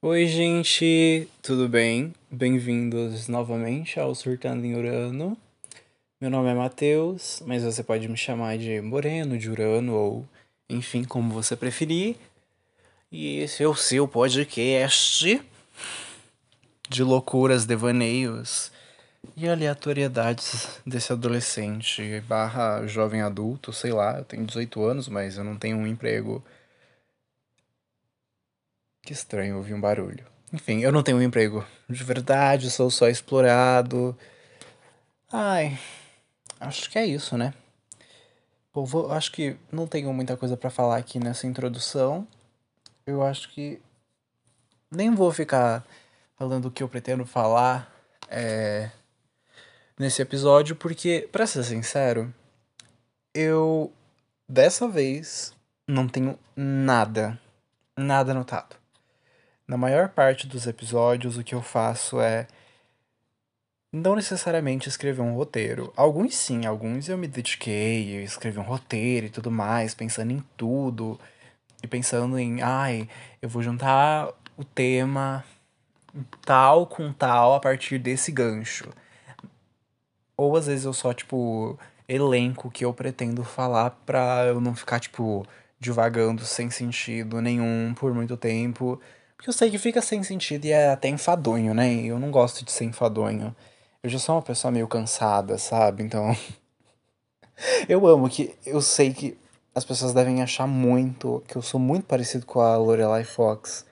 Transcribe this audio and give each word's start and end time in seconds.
Oi, 0.00 0.26
gente, 0.26 1.28
tudo 1.42 1.68
bem? 1.68 2.14
Bem-vindos 2.30 3.26
novamente 3.26 3.98
ao 3.98 4.14
Surtando 4.14 4.64
em 4.64 4.76
Urano. 4.76 5.36
Meu 6.20 6.30
nome 6.30 6.48
é 6.48 6.54
Matheus, 6.54 7.42
mas 7.44 7.64
você 7.64 7.82
pode 7.82 8.06
me 8.06 8.16
chamar 8.16 8.56
de 8.58 8.80
Moreno, 8.80 9.36
de 9.36 9.50
Urano 9.50 9.92
ou 9.92 10.28
enfim, 10.70 11.02
como 11.02 11.34
você 11.34 11.56
preferir. 11.56 12.14
E 13.10 13.40
esse 13.40 13.64
é 13.64 13.66
o 13.66 13.74
seu 13.74 14.06
podcast 14.06 15.42
de 16.88 17.02
loucuras, 17.02 17.66
devaneios 17.66 18.70
e 19.36 19.48
aleatoriedades 19.48 20.80
desse 20.86 21.12
adolescente 21.12 22.20
barra 22.20 22.86
jovem 22.86 23.20
adulto, 23.20 23.72
sei 23.72 23.92
lá, 23.92 24.18
eu 24.18 24.24
tenho 24.24 24.46
18 24.46 24.80
anos, 24.80 25.08
mas 25.08 25.36
eu 25.36 25.42
não 25.42 25.56
tenho 25.56 25.76
um 25.76 25.88
emprego. 25.88 26.40
Que 29.08 29.14
estranho 29.14 29.56
ouvir 29.56 29.72
um 29.72 29.80
barulho. 29.80 30.26
Enfim, 30.52 30.80
eu 30.80 30.92
não 30.92 31.02
tenho 31.02 31.16
um 31.16 31.22
emprego 31.22 31.64
de 31.88 32.04
verdade, 32.04 32.70
sou 32.70 32.90
só 32.90 33.08
explorado. 33.08 34.14
Ai, 35.32 35.78
acho 36.60 36.90
que 36.90 36.98
é 36.98 37.06
isso, 37.06 37.34
né? 37.34 37.54
Bom, 38.70 38.84
vou, 38.84 39.10
acho 39.10 39.32
que 39.32 39.56
não 39.72 39.86
tenho 39.86 40.12
muita 40.12 40.36
coisa 40.36 40.58
para 40.58 40.68
falar 40.68 40.98
aqui 40.98 41.18
nessa 41.18 41.46
introdução. 41.46 42.28
Eu 43.06 43.22
acho 43.22 43.48
que 43.48 43.80
nem 44.90 45.14
vou 45.14 45.32
ficar 45.32 45.86
falando 46.36 46.66
o 46.66 46.70
que 46.70 46.82
eu 46.82 46.88
pretendo 46.90 47.24
falar 47.24 47.90
é, 48.28 48.90
nesse 49.98 50.20
episódio, 50.20 50.76
porque, 50.76 51.26
pra 51.32 51.46
ser 51.46 51.64
sincero, 51.64 52.30
eu 53.32 53.90
dessa 54.46 54.86
vez 54.86 55.54
não 55.86 56.06
tenho 56.06 56.38
nada, 56.54 57.40
nada 57.96 58.32
anotado. 58.32 58.76
Na 59.68 59.76
maior 59.76 60.08
parte 60.08 60.46
dos 60.46 60.66
episódios, 60.66 61.36
o 61.36 61.44
que 61.44 61.54
eu 61.54 61.60
faço 61.60 62.18
é 62.22 62.46
não 63.92 64.16
necessariamente 64.16 64.88
escrever 64.88 65.20
um 65.20 65.34
roteiro. 65.34 65.92
Alguns 65.94 66.34
sim, 66.36 66.64
alguns 66.64 67.06
eu 67.06 67.18
me 67.18 67.28
dediquei, 67.28 68.16
eu 68.16 68.22
escrevi 68.22 68.58
um 68.58 68.62
roteiro 68.62 69.26
e 69.26 69.30
tudo 69.30 69.50
mais, 69.50 69.94
pensando 69.94 70.32
em 70.32 70.42
tudo 70.56 71.20
e 71.82 71.86
pensando 71.86 72.38
em, 72.38 72.62
ai, 72.62 73.10
eu 73.42 73.48
vou 73.50 73.62
juntar 73.62 74.32
o 74.56 74.64
tema 74.64 75.44
tal 76.46 76.86
com 76.86 77.12
tal 77.12 77.52
a 77.54 77.60
partir 77.60 77.98
desse 77.98 78.32
gancho. 78.32 78.88
Ou 80.34 80.56
às 80.56 80.66
vezes 80.66 80.86
eu 80.86 80.94
só, 80.94 81.12
tipo, 81.12 81.78
elenco 82.08 82.70
que 82.70 82.86
eu 82.86 82.94
pretendo 82.94 83.44
falar 83.44 83.90
pra 84.06 84.46
eu 84.46 84.62
não 84.62 84.74
ficar, 84.74 84.98
tipo, 84.98 85.46
divagando 85.78 86.44
sem 86.46 86.70
sentido 86.70 87.42
nenhum 87.42 87.92
por 87.94 88.14
muito 88.14 88.34
tempo. 88.34 88.98
Porque 89.38 89.48
eu 89.48 89.54
sei 89.54 89.70
que 89.70 89.78
fica 89.78 90.02
sem 90.02 90.22
sentido 90.22 90.66
e 90.66 90.72
é 90.72 90.90
até 90.90 91.08
enfadonho, 91.08 91.72
né? 91.72 91.90
E 91.90 92.08
eu 92.08 92.18
não 92.18 92.30
gosto 92.30 92.62
de 92.62 92.70
ser 92.70 92.84
enfadonho. 92.84 93.56
Eu 94.02 94.10
já 94.10 94.18
sou 94.18 94.34
uma 94.34 94.42
pessoa 94.42 94.70
meio 94.70 94.86
cansada, 94.86 95.56
sabe? 95.56 96.02
Então. 96.02 96.36
eu 97.88 98.06
amo 98.06 98.28
que. 98.28 98.54
Eu 98.66 98.82
sei 98.82 99.14
que 99.14 99.38
as 99.74 99.84
pessoas 99.84 100.12
devem 100.12 100.42
achar 100.42 100.66
muito 100.66 101.42
que 101.48 101.56
eu 101.56 101.62
sou 101.62 101.80
muito 101.80 102.04
parecido 102.04 102.44
com 102.44 102.60
a 102.60 102.76
Lorelai 102.76 103.24
Fox 103.24 103.86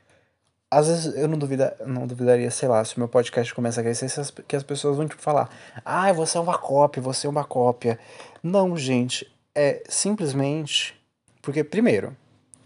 às 0.71 0.89
vezes 0.89 1.17
eu 1.17 1.29
não, 1.29 1.39
duvida, 1.39 1.77
não 1.87 2.07
duvidaria, 2.07 2.51
sei 2.51 2.69
lá, 2.69 2.85
se 2.85 2.97
o 2.97 3.01
meu 3.01 3.09
podcast 3.09 3.55
começa 3.55 3.81
a 3.81 3.85
crescer, 3.85 4.11
que 4.47 4.57
as 4.57 4.63
pessoas 4.63 4.97
vão 4.97 5.07
tipo 5.07 5.23
falar: 5.23 5.49
"Ah, 5.85 6.13
você 6.13 6.39
é 6.39 6.41
uma 6.41 6.59
cópia, 6.59 7.03
você 7.03 7.27
é 7.27 7.31
uma 7.31 7.45
cópia". 7.45 7.99
Não, 8.43 8.77
gente, 8.77 9.31
é 9.55 9.83
simplesmente 9.89 10.95
porque 11.41 11.63
primeiro, 11.63 12.17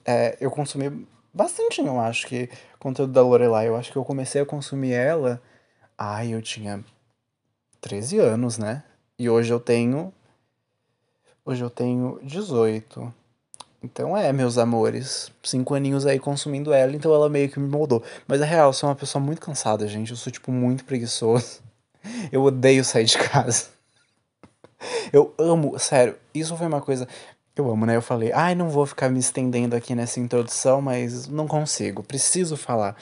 é, 0.04 0.36
eu 0.40 0.50
consumi 0.50 1.06
bastante, 1.32 1.80
eu 1.80 2.00
acho 2.00 2.26
que 2.26 2.48
conteúdo 2.78 3.12
da 3.12 3.22
Lorelai, 3.22 3.68
eu 3.68 3.76
acho 3.76 3.90
que 3.92 3.98
eu 3.98 4.04
comecei 4.04 4.40
a 4.40 4.46
consumir 4.46 4.92
ela, 4.92 5.40
ai, 5.96 6.34
eu 6.34 6.42
tinha 6.42 6.84
13 7.80 8.18
anos, 8.18 8.58
né? 8.58 8.82
E 9.18 9.28
hoje 9.28 9.52
eu 9.52 9.60
tenho 9.60 10.12
hoje 11.44 11.62
eu 11.62 11.70
tenho 11.70 12.18
18. 12.22 13.12
Então 13.82 14.16
é, 14.16 14.32
meus 14.32 14.58
amores, 14.58 15.32
cinco 15.42 15.74
aninhos 15.74 16.06
aí 16.06 16.18
consumindo 16.18 16.72
ela, 16.72 16.94
então 16.94 17.14
ela 17.14 17.28
meio 17.28 17.48
que 17.50 17.58
me 17.58 17.68
moldou. 17.68 18.02
Mas 18.26 18.42
a 18.42 18.44
real, 18.44 18.68
eu 18.68 18.72
sou 18.72 18.88
uma 18.88 18.96
pessoa 18.96 19.22
muito 19.22 19.40
cansada, 19.40 19.88
gente. 19.88 20.10
Eu 20.10 20.16
sou, 20.16 20.30
tipo, 20.32 20.52
muito 20.52 20.84
preguiçoso. 20.84 21.60
Eu 22.32 22.42
odeio 22.42 22.82
sair 22.82 23.04
de 23.04 23.18
casa. 23.18 23.68
Eu 25.12 25.34
amo, 25.38 25.78
sério, 25.78 26.16
isso 26.34 26.56
foi 26.56 26.66
uma 26.66 26.80
coisa. 26.80 27.06
Eu 27.60 27.70
amo, 27.70 27.84
né? 27.84 27.94
Eu 27.94 28.02
falei, 28.02 28.32
ai, 28.32 28.54
não 28.54 28.70
vou 28.70 28.86
ficar 28.86 29.10
me 29.10 29.18
estendendo 29.18 29.76
aqui 29.76 29.94
nessa 29.94 30.18
introdução, 30.18 30.80
mas 30.80 31.28
não 31.28 31.46
consigo, 31.46 32.02
preciso 32.02 32.56
falar. 32.56 32.96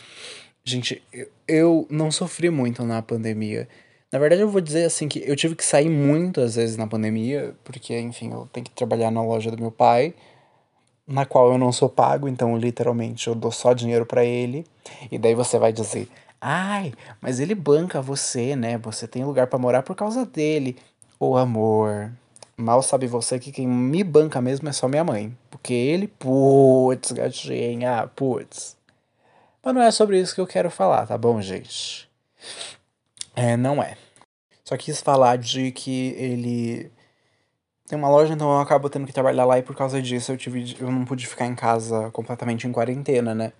Gente, 0.64 1.02
eu, 1.46 1.86
não 1.88 2.10
sofri 2.10 2.50
muito 2.50 2.84
na 2.84 3.00
pandemia. 3.00 3.68
Na 4.12 4.18
verdade, 4.18 4.42
eu 4.42 4.48
vou 4.48 4.60
dizer 4.60 4.84
assim 4.84 5.08
que 5.08 5.22
eu 5.24 5.36
tive 5.36 5.54
que 5.54 5.64
sair 5.64 5.88
muitas 5.88 6.56
vezes 6.56 6.76
na 6.76 6.86
pandemia, 6.86 7.54
porque, 7.62 7.98
enfim, 7.98 8.32
eu 8.32 8.48
tenho 8.52 8.64
que 8.64 8.72
trabalhar 8.72 9.10
na 9.10 9.22
loja 9.22 9.50
do 9.50 9.60
meu 9.60 9.70
pai 9.70 10.14
na 11.08 11.24
qual 11.24 11.50
eu 11.50 11.56
não 11.56 11.72
sou 11.72 11.88
pago, 11.88 12.28
então 12.28 12.56
literalmente 12.58 13.28
eu 13.28 13.34
dou 13.34 13.50
só 13.50 13.72
dinheiro 13.72 14.04
para 14.04 14.22
ele. 14.24 14.66
E 15.10 15.16
daí 15.16 15.34
você 15.34 15.58
vai 15.58 15.72
dizer: 15.72 16.06
"Ai, 16.38 16.92
mas 17.20 17.40
ele 17.40 17.54
banca 17.54 18.02
você, 18.02 18.54
né? 18.54 18.76
Você 18.78 19.08
tem 19.08 19.24
lugar 19.24 19.46
para 19.46 19.58
morar 19.58 19.82
por 19.82 19.96
causa 19.96 20.26
dele". 20.26 20.76
Ô 21.18 21.36
amor, 21.36 22.12
mal 22.58 22.82
sabe 22.82 23.06
você 23.06 23.38
que 23.38 23.52
quem 23.52 23.66
me 23.66 24.02
banca 24.02 24.40
mesmo 24.40 24.68
é 24.68 24.72
só 24.72 24.88
minha 24.88 25.04
mãe, 25.04 25.36
porque 25.50 25.72
ele, 25.72 26.08
putz, 26.08 27.12
gatinha, 27.12 28.10
putz. 28.14 28.76
Mas 29.62 29.74
não 29.74 29.82
é 29.82 29.90
sobre 29.90 30.20
isso 30.20 30.34
que 30.34 30.40
eu 30.40 30.46
quero 30.46 30.70
falar, 30.70 31.06
tá 31.06 31.16
bom, 31.16 31.40
gente? 31.40 32.08
É, 33.34 33.56
não 33.56 33.82
é. 33.82 33.96
Só 34.64 34.76
quis 34.76 35.00
falar 35.00 35.38
de 35.38 35.70
que 35.72 36.14
ele 36.18 36.90
tem 37.86 37.98
uma 37.98 38.10
loja, 38.10 38.34
então 38.34 38.50
eu 38.50 38.60
acabo 38.60 38.90
tendo 38.90 39.06
que 39.06 39.12
trabalhar 39.12 39.44
lá 39.44 39.58
e 39.58 39.62
por 39.62 39.74
causa 39.74 40.02
disso 40.02 40.32
eu 40.32 40.36
tive 40.36 40.76
eu 40.78 40.90
não 40.90 41.04
pude 41.04 41.26
ficar 41.26 41.46
em 41.46 41.54
casa 41.54 42.10
completamente 42.10 42.66
em 42.66 42.72
quarentena, 42.72 43.34
né? 43.34 43.52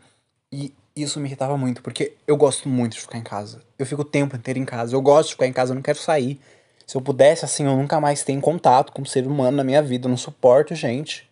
E 0.53 0.75
isso 0.95 1.21
me 1.21 1.27
irritava 1.27 1.57
muito, 1.57 1.83
porque 1.83 2.15
eu 2.27 2.37
gosto 2.37 2.69
muito 2.69 2.95
de 2.95 3.01
ficar 3.01 3.19
em 3.19 3.23
casa. 3.23 3.63
Eu 3.79 3.87
fico 3.87 4.03
o 4.03 4.05
tempo 4.05 4.37
inteiro 4.37 4.59
em 4.59 4.65
casa. 4.65 4.95
Eu 4.95 5.01
gosto 5.01 5.29
de 5.29 5.35
ficar 5.35 5.47
em 5.47 5.53
casa, 5.53 5.73
eu 5.73 5.77
não 5.77 5.83
quero 5.83 5.99
sair. 5.99 6.41
Se 6.89 6.97
eu 6.97 7.03
pudesse, 7.03 7.45
assim, 7.45 7.67
eu 7.67 7.77
nunca 7.77 8.01
mais 8.01 8.25
tenho 8.25 8.41
contato 8.41 8.95
com 8.95 9.03
um 9.03 9.05
ser 9.05 9.27
humano 9.27 9.59
na 9.59 9.63
minha 9.63 9.83
vida. 9.83 10.07
Eu 10.07 10.09
não 10.09 10.17
suporto, 10.17 10.75
gente. 10.75 11.29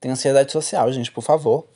Tenho 0.00 0.12
ansiedade 0.12 0.52
social, 0.52 0.92
gente, 0.92 1.10
por 1.10 1.22
favor. 1.22 1.66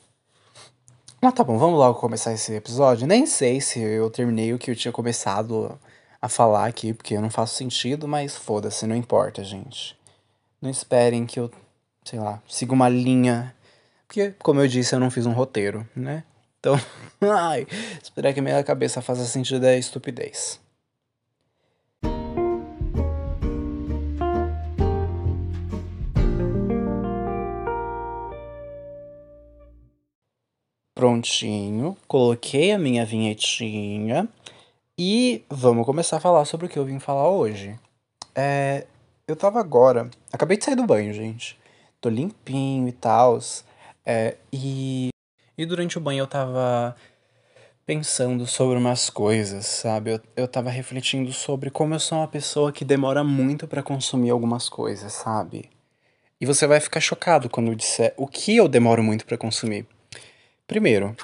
Mas 1.21 1.33
tá 1.33 1.43
bom, 1.43 1.57
vamos 1.57 1.77
logo 1.77 1.99
começar 1.99 2.31
esse 2.31 2.53
episódio. 2.53 3.05
Nem 3.05 3.25
sei 3.25 3.59
se 3.59 3.81
eu 3.81 4.09
terminei 4.09 4.53
o 4.53 4.57
que 4.57 4.71
eu 4.71 4.75
tinha 4.77 4.93
começado 4.93 5.77
a 6.21 6.29
falar 6.29 6.67
aqui, 6.67 6.93
porque 6.93 7.19
não 7.19 7.29
faz 7.29 7.51
sentido, 7.51 8.07
mas 8.07 8.37
foda-se, 8.37 8.87
não 8.87 8.95
importa, 8.95 9.43
gente. 9.43 9.99
Não 10.61 10.69
esperem 10.69 11.25
que 11.25 11.37
eu, 11.37 11.51
sei 12.05 12.19
lá, 12.19 12.41
siga 12.47 12.71
uma 12.71 12.87
linha. 12.87 13.53
Porque, 14.07 14.33
como 14.39 14.61
eu 14.61 14.69
disse, 14.69 14.95
eu 14.95 15.01
não 15.01 15.11
fiz 15.11 15.25
um 15.25 15.33
roteiro, 15.33 15.85
né? 15.93 16.23
Então, 16.61 16.79
ai, 17.19 17.67
esperar 18.01 18.33
que 18.33 18.39
minha 18.39 18.63
cabeça 18.63 19.01
faça 19.01 19.25
sentido 19.25 19.65
é 19.65 19.77
estupidez. 19.77 20.61
Prontinho, 30.97 31.95
coloquei 32.07 32.71
a 32.71 32.79
minha 32.79 33.05
vinhetinha 33.05 34.27
e 34.97 35.45
vamos 35.47 35.85
começar 35.85 36.17
a 36.17 36.19
falar 36.19 36.43
sobre 36.43 36.65
o 36.65 36.69
que 36.69 36.79
eu 36.79 36.85
vim 36.85 36.97
falar 36.97 37.29
hoje. 37.29 37.77
É, 38.33 38.87
eu 39.27 39.35
tava 39.35 39.59
agora. 39.59 40.09
Acabei 40.33 40.57
de 40.57 40.65
sair 40.65 40.75
do 40.75 40.87
banho, 40.87 41.13
gente. 41.13 41.55
Tô 42.01 42.09
limpinho 42.09 42.87
e 42.87 42.91
tal. 42.91 43.37
É, 44.03 44.37
e. 44.51 45.09
E 45.55 45.67
durante 45.67 45.99
o 45.99 46.01
banho 46.01 46.21
eu 46.21 46.27
tava 46.27 46.95
pensando 47.85 48.47
sobre 48.47 48.75
umas 48.75 49.07
coisas, 49.07 49.67
sabe? 49.67 50.13
Eu, 50.13 50.21
eu 50.35 50.47
tava 50.47 50.71
refletindo 50.71 51.31
sobre 51.31 51.69
como 51.69 51.93
eu 51.93 51.99
sou 51.99 52.17
uma 52.17 52.27
pessoa 52.27 52.71
que 52.71 52.83
demora 52.83 53.23
muito 53.23 53.67
para 53.67 53.83
consumir 53.83 54.31
algumas 54.31 54.67
coisas, 54.67 55.13
sabe? 55.13 55.69
E 56.41 56.45
você 56.47 56.65
vai 56.65 56.79
ficar 56.79 57.01
chocado 57.01 57.51
quando 57.51 57.67
eu 57.67 57.75
disser 57.75 58.15
o 58.17 58.25
que 58.25 58.55
eu 58.55 58.67
demoro 58.67 59.03
muito 59.03 59.27
para 59.27 59.37
consumir. 59.37 59.85
Primeiro, 60.67 61.15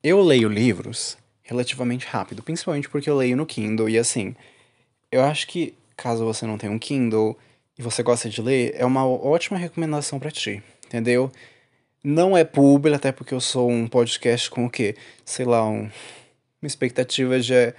eu 0.00 0.22
leio 0.22 0.48
livros 0.48 1.18
relativamente 1.42 2.06
rápido, 2.06 2.40
principalmente 2.40 2.88
porque 2.88 3.10
eu 3.10 3.16
leio 3.16 3.36
no 3.36 3.44
Kindle 3.44 3.88
e 3.88 3.98
assim, 3.98 4.36
eu 5.10 5.24
acho 5.24 5.48
que 5.48 5.74
caso 5.96 6.24
você 6.24 6.46
não 6.46 6.56
tenha 6.56 6.72
um 6.72 6.78
Kindle 6.78 7.36
e 7.76 7.82
você 7.82 8.00
gosta 8.04 8.30
de 8.30 8.40
ler, 8.40 8.76
é 8.76 8.86
uma 8.86 9.04
ótima 9.04 9.58
recomendação 9.58 10.20
para 10.20 10.30
ti, 10.30 10.62
entendeu? 10.86 11.32
Não 12.02 12.36
é 12.36 12.44
publi, 12.44 12.94
até 12.94 13.10
porque 13.10 13.34
eu 13.34 13.40
sou 13.40 13.68
um 13.68 13.88
podcast 13.88 14.48
com 14.48 14.66
o 14.66 14.70
quê? 14.70 14.94
Sei 15.24 15.44
lá, 15.44 15.68
um, 15.68 15.90
uma 16.62 16.68
expectativa 16.68 17.40
de, 17.40 17.74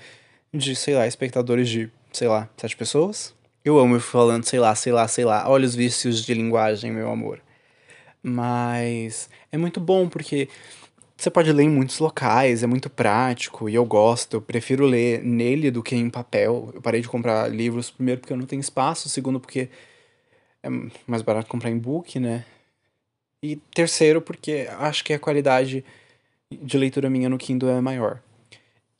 de, 0.54 0.76
sei 0.76 0.94
lá, 0.94 1.08
espectadores 1.08 1.70
de, 1.70 1.90
sei 2.12 2.28
lá, 2.28 2.50
sete 2.58 2.76
pessoas. 2.76 3.34
Eu 3.64 3.80
amo 3.80 3.98
falando, 4.02 4.44
sei 4.44 4.60
lá, 4.60 4.76
sei 4.76 4.92
lá, 4.92 5.08
sei 5.08 5.24
lá. 5.24 5.50
Olha 5.50 5.66
os 5.66 5.74
vícios 5.74 6.26
de 6.26 6.34
linguagem, 6.34 6.92
meu 6.92 7.10
amor. 7.10 7.42
Mas 8.22 9.30
é 9.50 9.58
muito 9.58 9.80
bom 9.80 10.10
porque 10.10 10.50
você 11.18 11.32
pode 11.32 11.52
ler 11.52 11.64
em 11.64 11.70
muitos 11.70 11.98
locais, 11.98 12.62
é 12.62 12.68
muito 12.68 12.90
prático 12.90 13.68
e 13.68 13.74
eu 13.74 13.84
gosto. 13.84 14.36
Eu 14.36 14.42
prefiro 14.42 14.86
ler 14.86 15.24
nele 15.24 15.72
do 15.72 15.82
que 15.82 15.96
em 15.96 16.10
papel. 16.10 16.70
Eu 16.76 16.82
parei 16.82 17.02
de 17.02 17.10
comprar 17.10 17.50
livros, 17.50 17.90
primeiro 17.90 18.22
porque 18.22 18.34
eu 18.34 18.38
não 18.38 18.46
tenho 18.46 18.60
espaço, 18.60 19.10
segundo 19.10 19.40
porque 19.40 19.70
é 20.62 20.70
mais 21.08 21.24
barato 21.24 21.50
comprar 21.50 21.72
em 21.72 21.78
book, 21.78 22.20
né? 22.20 22.46
E 23.44 23.56
terceiro 23.74 24.22
porque 24.22 24.68
acho 24.78 25.04
que 25.04 25.14
a 25.14 25.20
qualidade 25.20 25.84
de 26.52 26.78
leitura 26.78 27.10
minha 27.10 27.30
no 27.30 27.38
Kindle 27.38 27.70
é 27.70 27.82
maior. 27.82 28.22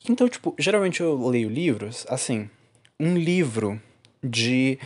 Então, 0.08 0.28
tipo, 0.28 0.54
geralmente 0.58 1.00
eu 1.00 1.28
leio 1.28 1.48
livros, 1.48 2.04
assim, 2.08 2.50
um 2.98 3.16
livro 3.16 3.80
de. 4.22 4.78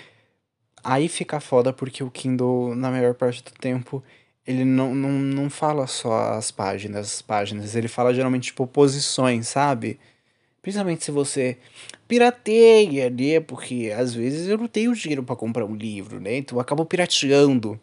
Aí 0.84 1.08
fica 1.08 1.40
foda 1.40 1.73
porque 1.73 2.02
o 2.02 2.11
Kindle, 2.11 2.75
na 2.75 2.90
maior 2.90 3.14
parte 3.14 3.43
do 3.43 3.52
tempo, 3.52 4.02
ele 4.46 4.64
não, 4.64 4.94
não, 4.94 5.10
não 5.10 5.50
fala 5.50 5.86
só 5.86 6.32
as 6.32 6.50
páginas, 6.50 7.14
as 7.14 7.22
páginas, 7.22 7.74
ele 7.76 7.88
fala 7.88 8.14
geralmente, 8.14 8.46
tipo, 8.46 8.66
posições, 8.66 9.48
sabe? 9.48 9.98
Principalmente 10.60 11.04
se 11.04 11.10
você 11.10 11.58
pirateia, 12.06 13.10
né? 13.10 13.40
Porque 13.40 13.92
às 13.96 14.14
vezes 14.14 14.48
eu 14.48 14.58
não 14.58 14.68
tenho 14.68 14.94
dinheiro 14.94 15.22
para 15.22 15.36
comprar 15.36 15.64
um 15.64 15.74
livro, 15.74 16.20
né? 16.20 16.36
Então 16.36 16.56
eu 16.58 16.60
acabo 16.60 16.84
pirateando. 16.84 17.80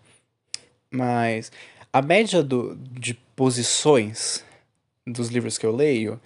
Mas 0.92 1.52
a 1.92 2.02
média 2.02 2.44
do, 2.44 2.76
de 2.76 3.14
posições 3.36 4.44
dos 5.06 5.30
livros 5.30 5.58
que 5.58 5.66
eu 5.66 5.76
leio 5.76 6.20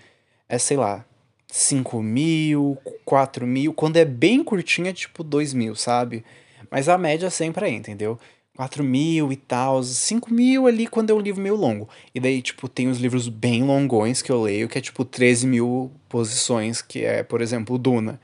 é, 0.48 0.58
sei 0.58 0.78
lá, 0.78 1.06
5 1.48 2.02
mil, 2.02 2.78
4 3.06 3.46
mil. 3.48 3.74
Quando 3.74 3.98
é 3.98 4.06
bem 4.06 4.44
curtinho 4.44 4.88
é 4.88 4.94
tipo 4.94 5.24
2 5.24 5.54
mil, 5.54 5.76
sabe? 5.76 6.24
Mas 6.70 6.90
a 6.90 6.98
média 6.98 7.30
sempre 7.30 7.68
é, 7.68 7.70
entendeu? 7.70 8.20
4 8.56 8.84
mil 8.84 9.32
e 9.32 9.36
tal, 9.36 9.82
5 9.84 10.32
mil 10.32 10.68
ali 10.68 10.86
quando 10.86 11.10
é 11.10 11.14
um 11.14 11.20
livro 11.20 11.42
meio 11.42 11.56
longo. 11.56 11.90
E 12.14 12.20
daí, 12.20 12.42
tipo, 12.42 12.68
tem 12.70 12.88
os 12.88 13.00
livros 13.00 13.28
bem 13.28 13.64
longões 13.64 14.22
que 14.22 14.32
eu 14.32 14.42
leio, 14.42 14.70
que 14.70 14.78
é 14.78 14.82
tipo 14.82 15.04
13 15.04 15.48
mil 15.48 15.92
posições, 16.08 16.82
que 16.82 17.04
é, 17.04 17.24
por 17.24 17.42
exemplo, 17.42 17.78
Duna, 17.78 18.20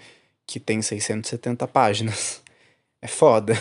que 0.45 0.59
tem 0.59 0.81
670 0.81 1.67
páginas. 1.67 2.41
É 3.01 3.07
foda. 3.07 3.53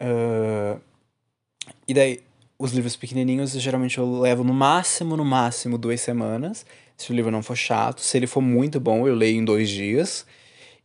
uh, 0.00 0.80
e 1.88 1.92
daí, 1.92 2.20
os 2.56 2.70
livros 2.70 2.94
pequenininhos, 2.94 3.50
geralmente 3.50 3.98
eu 3.98 4.20
levo 4.20 4.44
no 4.44 4.54
máximo, 4.54 5.16
no 5.16 5.24
máximo, 5.24 5.76
duas 5.76 6.00
semanas. 6.00 6.64
Se 6.96 7.10
o 7.10 7.14
livro 7.16 7.32
não 7.32 7.42
for 7.42 7.56
chato, 7.56 8.00
se 8.00 8.16
ele 8.16 8.28
for 8.28 8.40
muito 8.40 8.78
bom, 8.78 9.08
eu 9.08 9.14
leio 9.16 9.38
em 9.38 9.44
dois 9.44 9.68
dias. 9.68 10.24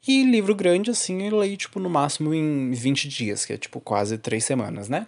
E 0.08 0.24
livro 0.24 0.56
grande, 0.56 0.90
assim, 0.90 1.22
eu 1.22 1.38
leio, 1.38 1.56
tipo, 1.56 1.80
no 1.80 1.90
máximo 1.90 2.34
em 2.34 2.72
20 2.72 3.08
dias, 3.08 3.46
que 3.46 3.54
é, 3.54 3.58
tipo, 3.58 3.80
quase 3.80 4.18
três 4.18 4.44
semanas, 4.44 4.90
né? 4.90 5.06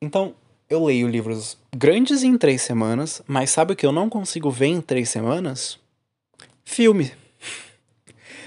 Então, 0.00 0.34
eu 0.70 0.84
leio 0.84 1.08
livros 1.08 1.58
grandes 1.76 2.22
em 2.22 2.38
três 2.38 2.62
semanas, 2.62 3.20
mas 3.26 3.50
sabe 3.50 3.72
o 3.72 3.76
que 3.76 3.84
eu 3.84 3.92
não 3.92 4.08
consigo 4.08 4.50
ver 4.50 4.66
em 4.66 4.80
três 4.80 5.10
semanas? 5.10 5.78
Filme. 6.64 7.12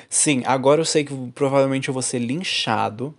Sim, 0.09 0.43
agora 0.45 0.81
eu 0.81 0.85
sei 0.85 1.03
que 1.03 1.15
provavelmente 1.31 1.87
eu 1.87 1.93
vou 1.93 2.03
ser 2.03 2.19
linchado, 2.19 3.15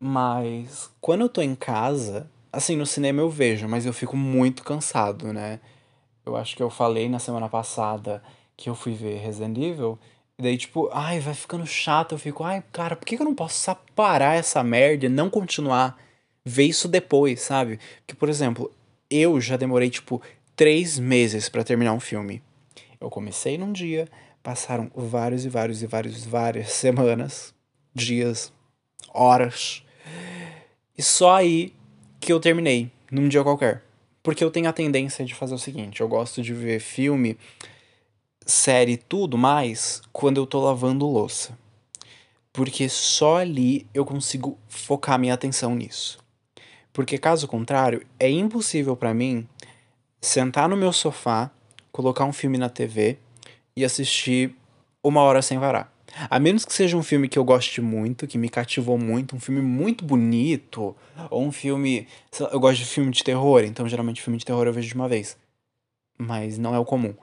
mas 0.00 0.90
quando 1.00 1.22
eu 1.22 1.28
tô 1.28 1.40
em 1.40 1.54
casa, 1.54 2.28
assim, 2.52 2.76
no 2.76 2.86
cinema 2.86 3.20
eu 3.20 3.30
vejo, 3.30 3.68
mas 3.68 3.86
eu 3.86 3.92
fico 3.92 4.16
muito 4.16 4.64
cansado, 4.64 5.32
né? 5.32 5.60
Eu 6.24 6.36
acho 6.36 6.56
que 6.56 6.62
eu 6.62 6.70
falei 6.70 7.08
na 7.08 7.18
semana 7.18 7.48
passada 7.48 8.22
que 8.56 8.68
eu 8.68 8.74
fui 8.74 8.94
ver 8.94 9.18
Resident 9.18 9.56
Evil. 9.58 9.98
E 10.38 10.42
daí, 10.42 10.56
tipo, 10.56 10.88
ai, 10.92 11.20
vai 11.20 11.34
ficando 11.34 11.66
chato. 11.66 12.12
Eu 12.12 12.18
fico, 12.18 12.42
ai, 12.42 12.62
cara, 12.72 12.96
por 12.96 13.04
que, 13.04 13.16
eu 13.16 13.24
não 13.24 13.34
posso 13.34 13.74
parar 13.94 14.36
essa 14.36 14.62
merda 14.62 15.06
e 15.06 15.08
não 15.08 15.30
continuar? 15.30 15.98
Ver 16.44 16.64
isso 16.64 16.88
depois, 16.88 17.40
sabe? 17.40 17.78
Porque, 18.00 18.14
por 18.18 18.28
exemplo, 18.28 18.70
eu 19.08 19.40
já 19.40 19.56
demorei, 19.56 19.88
tipo, 19.90 20.20
três 20.56 20.98
meses 20.98 21.48
para 21.48 21.64
terminar 21.64 21.92
um 21.92 22.00
filme. 22.00 22.42
Eu 23.00 23.08
comecei 23.08 23.56
num 23.56 23.72
dia, 23.72 24.08
passaram 24.42 24.90
vários 24.94 25.44
e 25.44 25.48
vários 25.48 25.82
e 25.82 25.86
vários, 25.86 26.24
várias 26.24 26.72
semanas, 26.74 27.54
dias, 27.94 28.52
horas. 29.12 29.82
E 30.96 31.02
só 31.02 31.36
aí 31.36 31.72
que 32.20 32.32
eu 32.32 32.40
terminei, 32.40 32.90
num 33.10 33.28
dia 33.28 33.42
qualquer. 33.42 33.82
Porque 34.22 34.42
eu 34.42 34.50
tenho 34.50 34.68
a 34.68 34.72
tendência 34.72 35.24
de 35.24 35.34
fazer 35.34 35.54
o 35.54 35.58
seguinte: 35.58 36.00
eu 36.00 36.08
gosto 36.08 36.42
de 36.42 36.54
ver 36.54 36.80
filme 36.80 37.36
série 38.44 38.96
tudo 38.96 39.38
mais 39.38 40.02
quando 40.12 40.38
eu 40.38 40.46
tô 40.46 40.60
lavando 40.60 41.06
louça. 41.06 41.58
Porque 42.52 42.88
só 42.88 43.38
ali 43.38 43.86
eu 43.92 44.04
consigo 44.04 44.58
focar 44.68 45.18
minha 45.18 45.34
atenção 45.34 45.74
nisso. 45.74 46.18
Porque 46.92 47.18
caso 47.18 47.48
contrário, 47.48 48.06
é 48.18 48.30
impossível 48.30 48.96
para 48.96 49.12
mim 49.12 49.48
sentar 50.20 50.68
no 50.68 50.76
meu 50.76 50.92
sofá, 50.92 51.50
colocar 51.90 52.24
um 52.24 52.32
filme 52.32 52.56
na 52.56 52.68
TV 52.68 53.18
e 53.76 53.84
assistir 53.84 54.54
uma 55.02 55.20
hora 55.22 55.42
sem 55.42 55.58
varar. 55.58 55.92
A 56.30 56.38
menos 56.38 56.64
que 56.64 56.72
seja 56.72 56.96
um 56.96 57.02
filme 57.02 57.28
que 57.28 57.38
eu 57.38 57.44
goste 57.44 57.80
muito, 57.80 58.26
que 58.26 58.38
me 58.38 58.48
cativou 58.48 58.96
muito, 58.96 59.34
um 59.34 59.40
filme 59.40 59.60
muito 59.60 60.04
bonito, 60.04 60.94
ou 61.28 61.42
um 61.42 61.50
filme. 61.50 62.06
Eu 62.52 62.60
gosto 62.60 62.78
de 62.78 62.86
filme 62.86 63.10
de 63.10 63.24
terror, 63.24 63.64
então 63.64 63.88
geralmente 63.88 64.22
filme 64.22 64.38
de 64.38 64.44
terror 64.44 64.66
eu 64.66 64.72
vejo 64.72 64.88
de 64.88 64.94
uma 64.94 65.08
vez. 65.08 65.36
Mas 66.16 66.56
não 66.56 66.74
é 66.74 66.78
o 66.78 66.84
comum. 66.84 67.14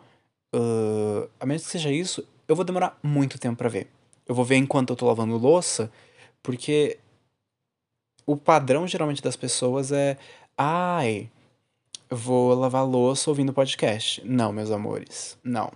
Uh, 0.54 1.30
a 1.40 1.46
menos 1.46 1.64
que 1.64 1.70
seja 1.70 1.92
isso, 1.92 2.28
eu 2.48 2.56
vou 2.56 2.66
demorar 2.66 2.98
muito 3.02 3.40
tempo 3.40 3.58
para 3.58 3.70
ver. 3.70 3.88
Eu 4.28 4.36
vou 4.36 4.46
ver 4.46 4.58
enquanto 4.58 4.92
eu 4.92 4.96
tô 4.96 5.06
lavando 5.06 5.38
louça, 5.38 5.92
porque 6.44 7.00
o 8.26 8.36
padrão 8.36 8.88
geralmente 8.88 9.22
das 9.22 9.36
pessoas 9.36 9.92
é. 9.92 10.18
Ai, 10.58 11.30
vou 12.10 12.54
lavar 12.54 12.86
louça 12.86 13.30
ouvindo 13.30 13.54
podcast. 13.54 14.22
Não, 14.26 14.52
meus 14.52 14.72
amores, 14.72 15.38
não. 15.44 15.72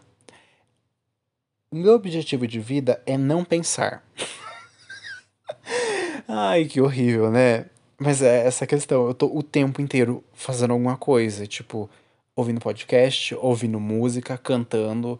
O 1.72 1.78
meu 1.78 1.94
objetivo 1.94 2.48
de 2.48 2.60
vida 2.60 3.02
é 3.06 3.18
não 3.18 3.44
pensar. 3.44 4.06
Ai, 6.28 6.66
que 6.66 6.80
horrível, 6.80 7.32
né? 7.32 7.66
Mas 7.98 8.22
é 8.22 8.46
essa 8.46 8.68
questão. 8.68 9.08
Eu 9.08 9.14
tô 9.14 9.28
o 9.28 9.42
tempo 9.42 9.82
inteiro 9.82 10.24
fazendo 10.34 10.72
alguma 10.72 10.98
coisa, 10.98 11.48
tipo, 11.48 11.90
ouvindo 12.36 12.60
podcast, 12.60 13.34
ouvindo 13.36 13.80
música, 13.80 14.38
cantando, 14.38 15.20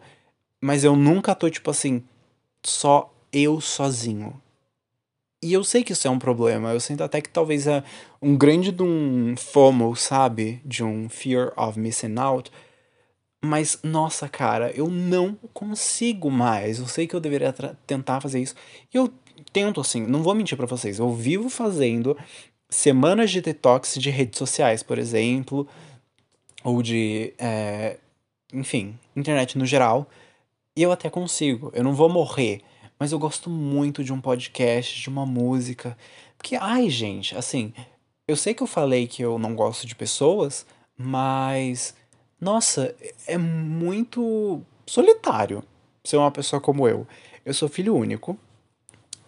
mas 0.60 0.84
eu 0.84 0.94
nunca 0.94 1.34
tô 1.34 1.48
tipo 1.48 1.70
assim, 1.70 2.02
só 2.62 3.12
eu 3.32 3.60
sozinho. 3.60 4.40
E 5.42 5.52
eu 5.52 5.62
sei 5.62 5.82
que 5.82 5.92
isso 5.92 6.06
é 6.08 6.10
um 6.10 6.18
problema, 6.18 6.72
eu 6.72 6.80
sinto 6.80 7.02
até 7.04 7.20
que 7.20 7.28
talvez 7.28 7.66
é 7.66 7.82
um 8.20 8.36
grande 8.36 8.72
de 8.72 8.82
um 8.82 9.36
FOMO, 9.36 9.94
sabe? 9.94 10.60
De 10.64 10.82
um 10.82 11.08
fear 11.08 11.52
of 11.56 11.78
missing 11.78 12.18
out. 12.18 12.50
Mas, 13.44 13.78
nossa, 13.82 14.28
cara, 14.28 14.72
eu 14.72 14.88
não 14.88 15.38
consigo 15.52 16.30
mais. 16.30 16.78
Eu 16.78 16.88
sei 16.88 17.06
que 17.06 17.14
eu 17.14 17.20
deveria 17.20 17.52
tentar 17.86 18.20
fazer 18.20 18.40
isso. 18.40 18.54
E 18.92 18.96
eu 18.96 19.12
tento, 19.52 19.80
assim, 19.80 20.04
não 20.04 20.22
vou 20.22 20.34
mentir 20.34 20.56
para 20.56 20.66
vocês. 20.66 20.98
Eu 20.98 21.12
vivo 21.12 21.48
fazendo 21.48 22.16
semanas 22.68 23.30
de 23.30 23.40
detox 23.40 23.94
de 23.94 24.10
redes 24.10 24.38
sociais, 24.38 24.82
por 24.82 24.98
exemplo 24.98 25.68
ou 26.66 26.82
de, 26.82 27.32
é, 27.38 27.96
enfim, 28.52 28.98
internet 29.14 29.56
no 29.56 29.64
geral. 29.64 30.10
E 30.74 30.82
eu 30.82 30.90
até 30.90 31.08
consigo, 31.08 31.70
eu 31.72 31.84
não 31.84 31.94
vou 31.94 32.08
morrer, 32.08 32.60
mas 32.98 33.12
eu 33.12 33.20
gosto 33.20 33.48
muito 33.48 34.02
de 34.02 34.12
um 34.12 34.20
podcast, 34.20 35.00
de 35.00 35.08
uma 35.08 35.24
música. 35.24 35.96
Porque, 36.36 36.56
ai, 36.56 36.90
gente, 36.90 37.36
assim, 37.36 37.72
eu 38.26 38.36
sei 38.36 38.52
que 38.52 38.64
eu 38.64 38.66
falei 38.66 39.06
que 39.06 39.22
eu 39.22 39.38
não 39.38 39.54
gosto 39.54 39.86
de 39.86 39.94
pessoas, 39.94 40.66
mas, 40.98 41.94
nossa, 42.40 42.92
é 43.28 43.38
muito 43.38 44.60
solitário 44.84 45.62
ser 46.02 46.16
uma 46.16 46.32
pessoa 46.32 46.60
como 46.60 46.88
eu. 46.88 47.06
Eu 47.44 47.54
sou 47.54 47.68
filho 47.68 47.94
único, 47.94 48.36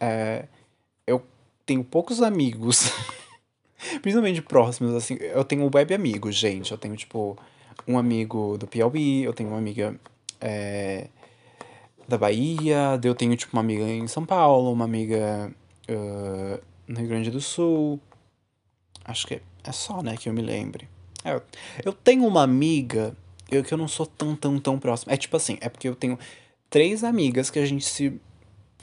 é, 0.01 0.47
eu 1.07 1.25
tenho 1.65 1.85
poucos 1.85 2.21
amigos. 2.21 2.91
Principalmente 4.03 4.43
próximos, 4.43 4.95
assim. 4.95 5.15
Eu 5.21 5.45
tenho 5.45 5.71
web 5.73 5.95
amigos, 5.95 6.35
gente. 6.35 6.73
Eu 6.73 6.79
tenho, 6.79 6.97
tipo, 6.97 7.37
um 7.87 7.99
amigo 7.99 8.57
do 8.59 8.67
Piauí, 8.67 9.25
eu 9.25 9.33
tenho 9.33 9.51
uma 9.51 9.59
amiga 9.59 9.99
é, 10.41 11.09
da 12.07 12.19
Bahia, 12.19 12.99
eu 13.03 13.15
tenho, 13.15 13.37
tipo, 13.37 13.57
uma 13.57 13.61
amiga 13.61 13.85
em 13.85 14.07
São 14.09 14.25
Paulo, 14.25 14.73
uma 14.73 14.85
amiga 14.85 15.53
uh, 15.89 16.61
no 16.87 16.99
Rio 16.99 17.09
Grande 17.09 17.31
do 17.31 17.41
Sul. 17.41 18.01
Acho 19.05 19.27
que 19.27 19.41
é 19.65 19.73
só, 19.73 20.03
né, 20.03 20.17
que 20.17 20.29
eu 20.29 20.33
me 20.33 20.43
lembre. 20.43 20.89
É, 21.25 21.41
eu 21.85 21.93
tenho 21.93 22.27
uma 22.27 22.43
amiga 22.43 23.17
eu, 23.51 23.65
que 23.65 23.73
eu 23.73 23.79
não 23.79 23.89
sou 23.89 24.07
tão, 24.07 24.37
tão, 24.37 24.59
tão 24.59 24.79
próximo. 24.79 25.13
É 25.13 25.17
tipo 25.17 25.37
assim, 25.37 25.59
é 25.61 25.69
porque 25.69 25.89
eu 25.89 25.95
tenho 25.95 26.19
três 26.69 27.03
amigas 27.03 27.51
que 27.51 27.59
a 27.59 27.67
gente 27.67 27.85
se, 27.85 28.21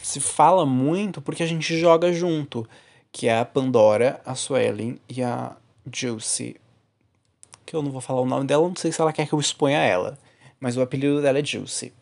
se 0.01 0.19
fala 0.19 0.65
muito 0.65 1.21
porque 1.21 1.43
a 1.43 1.47
gente 1.47 1.77
joga 1.77 2.11
junto 2.11 2.67
que 3.15 3.29
é 3.29 3.39
a 3.39 3.45
Pandora, 3.45 4.19
a 4.25 4.35
Suelen 4.35 4.99
e 5.07 5.23
a 5.23 5.55
Juicy. 5.89 6.57
Que 7.65 7.73
eu 7.73 7.81
não 7.81 7.89
vou 7.89 8.01
falar 8.01 8.19
o 8.19 8.25
nome 8.25 8.45
dela, 8.45 8.67
não 8.67 8.75
sei 8.75 8.91
se 8.91 8.99
ela 8.99 9.13
quer 9.13 9.25
que 9.25 9.31
eu 9.31 9.39
exponha 9.39 9.77
ela. 9.77 10.19
Mas 10.59 10.75
o 10.75 10.81
apelido 10.81 11.21
dela 11.21 11.39
é 11.39 11.45
Juicy. 11.45 11.93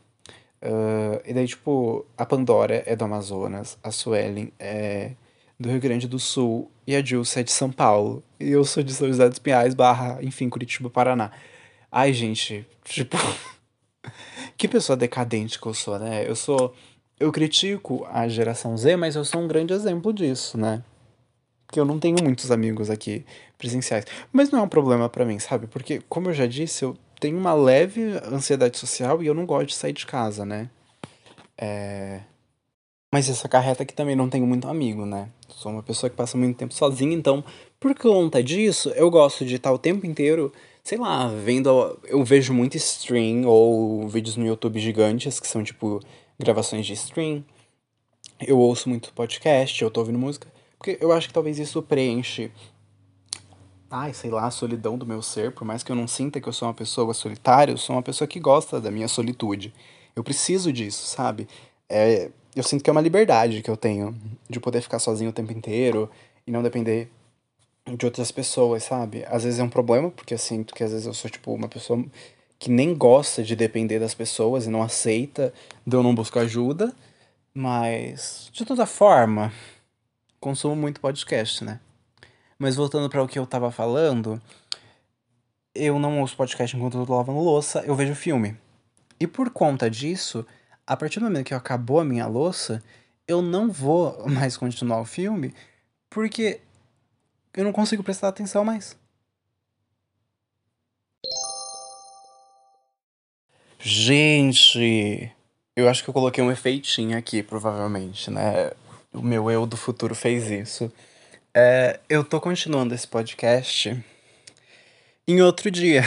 Uh, 0.60 1.22
e 1.24 1.32
daí, 1.32 1.48
tipo, 1.48 2.04
a 2.18 2.26
Pandora 2.26 2.82
é 2.88 2.96
do 2.96 3.06
Amazonas, 3.06 3.78
a 3.84 3.92
Suelen 3.92 4.52
é 4.58 5.12
do 5.60 5.70
Rio 5.70 5.80
Grande 5.80 6.08
do 6.08 6.18
Sul 6.18 6.72
e 6.88 6.96
a 6.96 7.02
Dilce 7.02 7.42
é 7.42 7.44
de 7.44 7.52
São 7.52 7.72
Paulo. 7.72 8.24
E 8.40 8.50
eu 8.50 8.66
sou 8.66 8.82
de 8.82 8.92
São 8.92 9.08
José 9.08 9.30
dos 9.30 9.38
Pinhais, 9.38 9.76
barra, 9.76 10.18
enfim, 10.20 10.50
Curitiba, 10.50 10.90
Paraná. 10.90 11.30
Ai, 11.92 12.12
gente, 12.12 12.66
tipo. 12.86 13.18
que 14.58 14.68
pessoa 14.68 14.98
decadente 14.98 15.62
que 15.62 15.68
eu 15.68 15.76
sou, 15.76 16.00
né? 16.00 16.28
Eu 16.28 16.36
sou. 16.36 16.74
Eu 17.20 17.32
critico 17.32 18.04
a 18.12 18.28
geração 18.28 18.76
Z, 18.76 18.96
mas 18.96 19.16
eu 19.16 19.24
sou 19.24 19.42
um 19.42 19.48
grande 19.48 19.74
exemplo 19.74 20.12
disso, 20.12 20.58
né? 20.58 20.84
Porque 21.74 21.80
eu 21.80 21.86
não 21.86 21.98
tenho 21.98 22.18
muitos 22.24 22.52
amigos 22.52 22.92
aqui 22.92 23.26
presenciais. 23.58 24.06
Mas 24.32 24.52
não 24.52 24.60
é 24.60 24.62
um 24.62 24.68
problema 24.68 25.10
para 25.10 25.26
mim, 25.26 25.40
sabe? 25.40 25.66
Porque, 25.66 26.04
como 26.08 26.30
eu 26.30 26.34
já 26.34 26.46
disse, 26.46 26.86
eu 26.86 26.96
tenho 27.20 27.36
uma 27.36 27.56
leve 27.56 28.12
ansiedade 28.32 28.78
social 28.78 29.24
e 29.24 29.26
eu 29.26 29.34
não 29.34 29.44
gosto 29.44 29.70
de 29.70 29.76
sair 29.76 29.92
de 29.92 30.06
casa, 30.06 30.46
né? 30.46 30.70
É... 31.58 32.20
Mas 33.12 33.28
essa 33.28 33.50
carreta 33.50 33.84
que 33.86 33.94
também 33.96 34.16
não 34.16 34.30
tenho 34.30 34.46
muito 34.46 34.68
amigo, 34.68 35.04
né? 35.04 35.30
Sou 35.48 35.72
uma 35.72 35.82
pessoa 35.82 36.12
que 36.12 36.16
passa 36.16 36.38
muito 36.38 36.56
tempo 36.56 36.76
sozinha, 36.76 37.16
então, 37.16 37.44
por 37.80 37.96
conta 37.96 38.44
disso, 38.44 38.90
eu 38.90 39.10
gosto 39.10 39.44
de 39.44 39.56
estar 39.56 39.72
o 39.72 39.80
tempo 39.80 40.06
inteiro, 40.06 40.54
sei 40.84 41.00
lá, 41.00 41.28
vendo. 41.28 42.00
Eu 42.04 42.24
vejo 42.24 42.54
muito 42.54 42.78
stream 42.78 43.48
ou 43.48 44.08
vídeos 44.08 44.38
no 44.38 44.46
YouTube 44.46 44.80
gigantes, 44.80 45.40
que 45.40 45.48
são 45.48 45.64
tipo 45.64 46.00
gravações 46.38 46.86
de 46.86 46.94
stream. 46.94 47.44
Eu 48.40 48.60
ouço 48.60 48.88
muito 48.90 49.12
podcast, 49.14 49.82
eu 49.82 49.90
tô 49.90 50.02
ouvindo 50.02 50.20
música. 50.20 50.53
Porque 50.84 50.98
eu 51.00 51.14
acho 51.14 51.30
que 51.30 51.34
talvez 51.34 51.58
isso 51.60 51.82
preenche. 51.82 52.52
Ai, 53.90 54.14
sei 54.14 54.30
lá, 54.30 54.48
a 54.48 54.52
solidão 54.52 54.98
do 54.98 55.06
meu 55.06 55.22
ser. 55.22 55.54
Por 55.54 55.64
mais 55.64 55.82
que 55.82 55.90
eu 55.90 55.96
não 55.96 56.10
sinta 56.10 56.42
que 56.42 56.50
eu 56.50 56.52
sou 56.52 56.68
uma 56.68 56.74
pessoa 56.74 57.14
solitária, 57.14 57.72
eu 57.72 57.78
sou 57.78 57.96
uma 57.96 58.02
pessoa 58.02 58.28
que 58.28 58.38
gosta 58.38 58.82
da 58.82 58.92
minha 58.92 59.08
solitude. 59.08 59.74
Eu 60.14 60.26
preciso 60.26 60.74
disso, 60.74 61.06
sabe? 61.06 61.48
É, 61.88 62.30
eu 62.54 62.64
sinto 62.64 62.84
que 62.84 62.90
é 62.90 62.92
uma 62.92 63.00
liberdade 63.00 63.62
que 63.62 63.70
eu 63.70 63.78
tenho 63.78 64.14
de 64.50 64.60
poder 64.60 64.82
ficar 64.82 65.00
sozinho 65.00 65.30
o 65.30 65.34
tempo 65.34 65.54
inteiro 65.54 66.12
e 66.46 66.52
não 66.52 66.62
depender 66.62 67.10
de 67.98 68.06
outras 68.06 68.30
pessoas, 68.30 68.84
sabe? 68.84 69.24
Às 69.30 69.46
vezes 69.46 69.62
é 69.62 69.64
um 69.64 69.70
problema, 69.70 70.12
porque 70.12 70.34
eu 70.34 70.38
sinto 70.38 70.76
que 70.76 70.84
às 70.84 70.92
vezes 70.92 71.08
eu 71.08 71.14
sou, 71.14 71.32
tipo, 71.32 71.54
uma 71.54 71.70
pessoa 71.70 72.04
que 72.60 72.70
nem 72.70 72.94
gosta 72.94 73.42
de 73.42 73.56
depender 73.56 74.00
das 74.00 74.14
pessoas 74.14 74.66
e 74.66 74.70
não 74.70 74.84
aceita 74.84 75.54
de 75.88 75.96
eu 75.96 76.04
não 76.04 76.14
buscar 76.14 76.42
ajuda, 76.42 76.94
mas 77.54 78.50
de 78.52 78.66
toda 78.66 78.86
forma, 78.86 79.50
consumo 80.44 80.76
muito 80.76 81.00
podcast, 81.00 81.64
né? 81.64 81.80
Mas 82.60 82.76
voltando 82.76 83.10
para 83.10 83.24
o 83.24 83.28
que 83.28 83.40
eu 83.40 83.48
tava 83.48 83.72
falando, 83.72 84.42
eu 85.74 85.98
não 85.98 86.20
ouço 86.20 86.36
podcast 86.36 86.76
enquanto 86.76 86.98
eu 86.98 87.06
tô 87.06 87.16
lavando 87.16 87.40
louça, 87.40 87.80
eu 87.86 87.96
vejo 87.96 88.14
filme. 88.14 88.58
E 89.18 89.26
por 89.26 89.50
conta 89.50 89.90
disso, 89.90 90.46
a 90.86 90.98
partir 90.98 91.20
do 91.20 91.26
momento 91.26 91.46
que 91.46 91.54
acabou 91.54 92.02
a 92.02 92.04
minha 92.04 92.28
louça, 92.28 92.84
eu 93.26 93.42
não 93.42 93.72
vou 93.72 94.22
mais 94.28 94.58
continuar 94.58 95.00
o 95.00 95.06
filme 95.06 95.54
porque 96.10 96.60
eu 97.54 97.64
não 97.64 97.72
consigo 97.72 98.04
prestar 98.04 98.28
atenção 98.28 98.66
mais. 98.66 98.98
Gente, 103.80 105.32
eu 105.76 105.88
acho 105.90 106.04
que 106.04 106.10
eu 106.10 106.14
coloquei 106.14 106.44
um 106.44 106.52
efeitinho 106.52 107.18
aqui, 107.18 107.42
provavelmente, 107.42 108.30
né? 108.30 108.72
O 109.14 109.22
meu 109.22 109.52
eu 109.52 109.68
do 109.68 109.78
futuro 109.78 110.16
fez 110.16 110.50
isso. 110.50 110.92
É, 111.54 112.00
eu 112.10 112.24
tô 112.24 112.42
continuando 112.42 112.96
esse 112.96 113.08
podcast 113.08 113.96
em 115.28 115.40
outro 115.40 115.70
dia. 115.70 116.02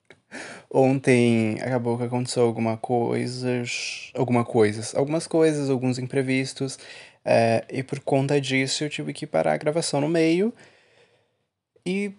Ontem 0.70 1.58
acabou 1.62 1.96
que 1.96 2.04
aconteceu 2.04 2.42
alguma 2.42 2.76
coisas, 2.76 4.10
alguma 4.14 4.44
coisas, 4.44 4.94
algumas 4.94 5.26
coisas, 5.26 5.70
alguns 5.70 5.98
imprevistos, 5.98 6.78
é, 7.24 7.64
e 7.70 7.82
por 7.82 8.00
conta 8.00 8.38
disso 8.38 8.84
eu 8.84 8.90
tive 8.90 9.14
que 9.14 9.26
parar 9.26 9.54
a 9.54 9.56
gravação 9.56 10.02
no 10.02 10.08
meio. 10.08 10.52
E, 11.86 12.12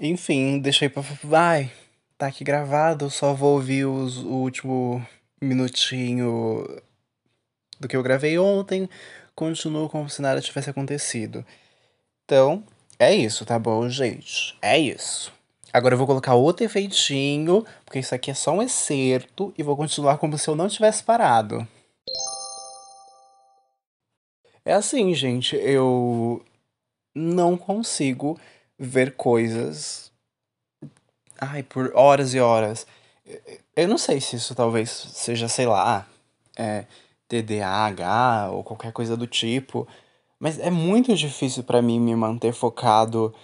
enfim, 0.00 0.58
deixei 0.58 0.88
pra. 0.88 1.04
Vai, 1.22 1.70
tá 2.18 2.26
aqui 2.26 2.42
gravado, 2.42 3.08
só 3.10 3.32
vou 3.32 3.54
ouvir 3.54 3.84
os, 3.84 4.18
o 4.18 4.32
último 4.32 5.06
minutinho 5.40 6.66
do 7.78 7.86
que 7.86 7.96
eu 7.96 8.02
gravei 8.02 8.36
ontem. 8.38 8.88
Continuo 9.36 9.90
como 9.90 10.08
se 10.08 10.22
nada 10.22 10.40
tivesse 10.40 10.70
acontecido. 10.70 11.44
Então, 12.24 12.64
é 12.98 13.14
isso, 13.14 13.44
tá 13.44 13.58
bom, 13.58 13.86
gente? 13.86 14.56
É 14.62 14.78
isso. 14.78 15.30
Agora 15.70 15.92
eu 15.92 15.98
vou 15.98 16.06
colocar 16.06 16.34
outro 16.34 16.64
efeitinho, 16.64 17.62
porque 17.84 17.98
isso 17.98 18.14
aqui 18.14 18.30
é 18.30 18.34
só 18.34 18.52
um 18.52 18.62
excerto, 18.62 19.52
e 19.58 19.62
vou 19.62 19.76
continuar 19.76 20.16
como 20.16 20.38
se 20.38 20.48
eu 20.48 20.56
não 20.56 20.68
tivesse 20.68 21.04
parado. 21.04 21.68
É 24.64 24.72
assim, 24.72 25.12
gente, 25.14 25.54
eu 25.54 26.42
não 27.14 27.58
consigo 27.58 28.40
ver 28.78 29.16
coisas. 29.16 30.10
Ai, 31.38 31.62
por 31.62 31.92
horas 31.94 32.32
e 32.32 32.40
horas. 32.40 32.86
Eu 33.76 33.86
não 33.86 33.98
sei 33.98 34.18
se 34.18 34.36
isso 34.36 34.54
talvez 34.54 34.90
seja, 34.90 35.46
sei 35.46 35.66
lá, 35.66 36.08
é, 36.56 36.86
TDAH 37.28 38.50
ou 38.52 38.62
qualquer 38.62 38.92
coisa 38.92 39.16
do 39.16 39.26
tipo, 39.26 39.86
mas 40.38 40.58
é 40.58 40.70
muito 40.70 41.14
difícil 41.14 41.64
para 41.64 41.82
mim 41.82 41.98
me 42.00 42.14
manter 42.14 42.52
focado 42.52 43.34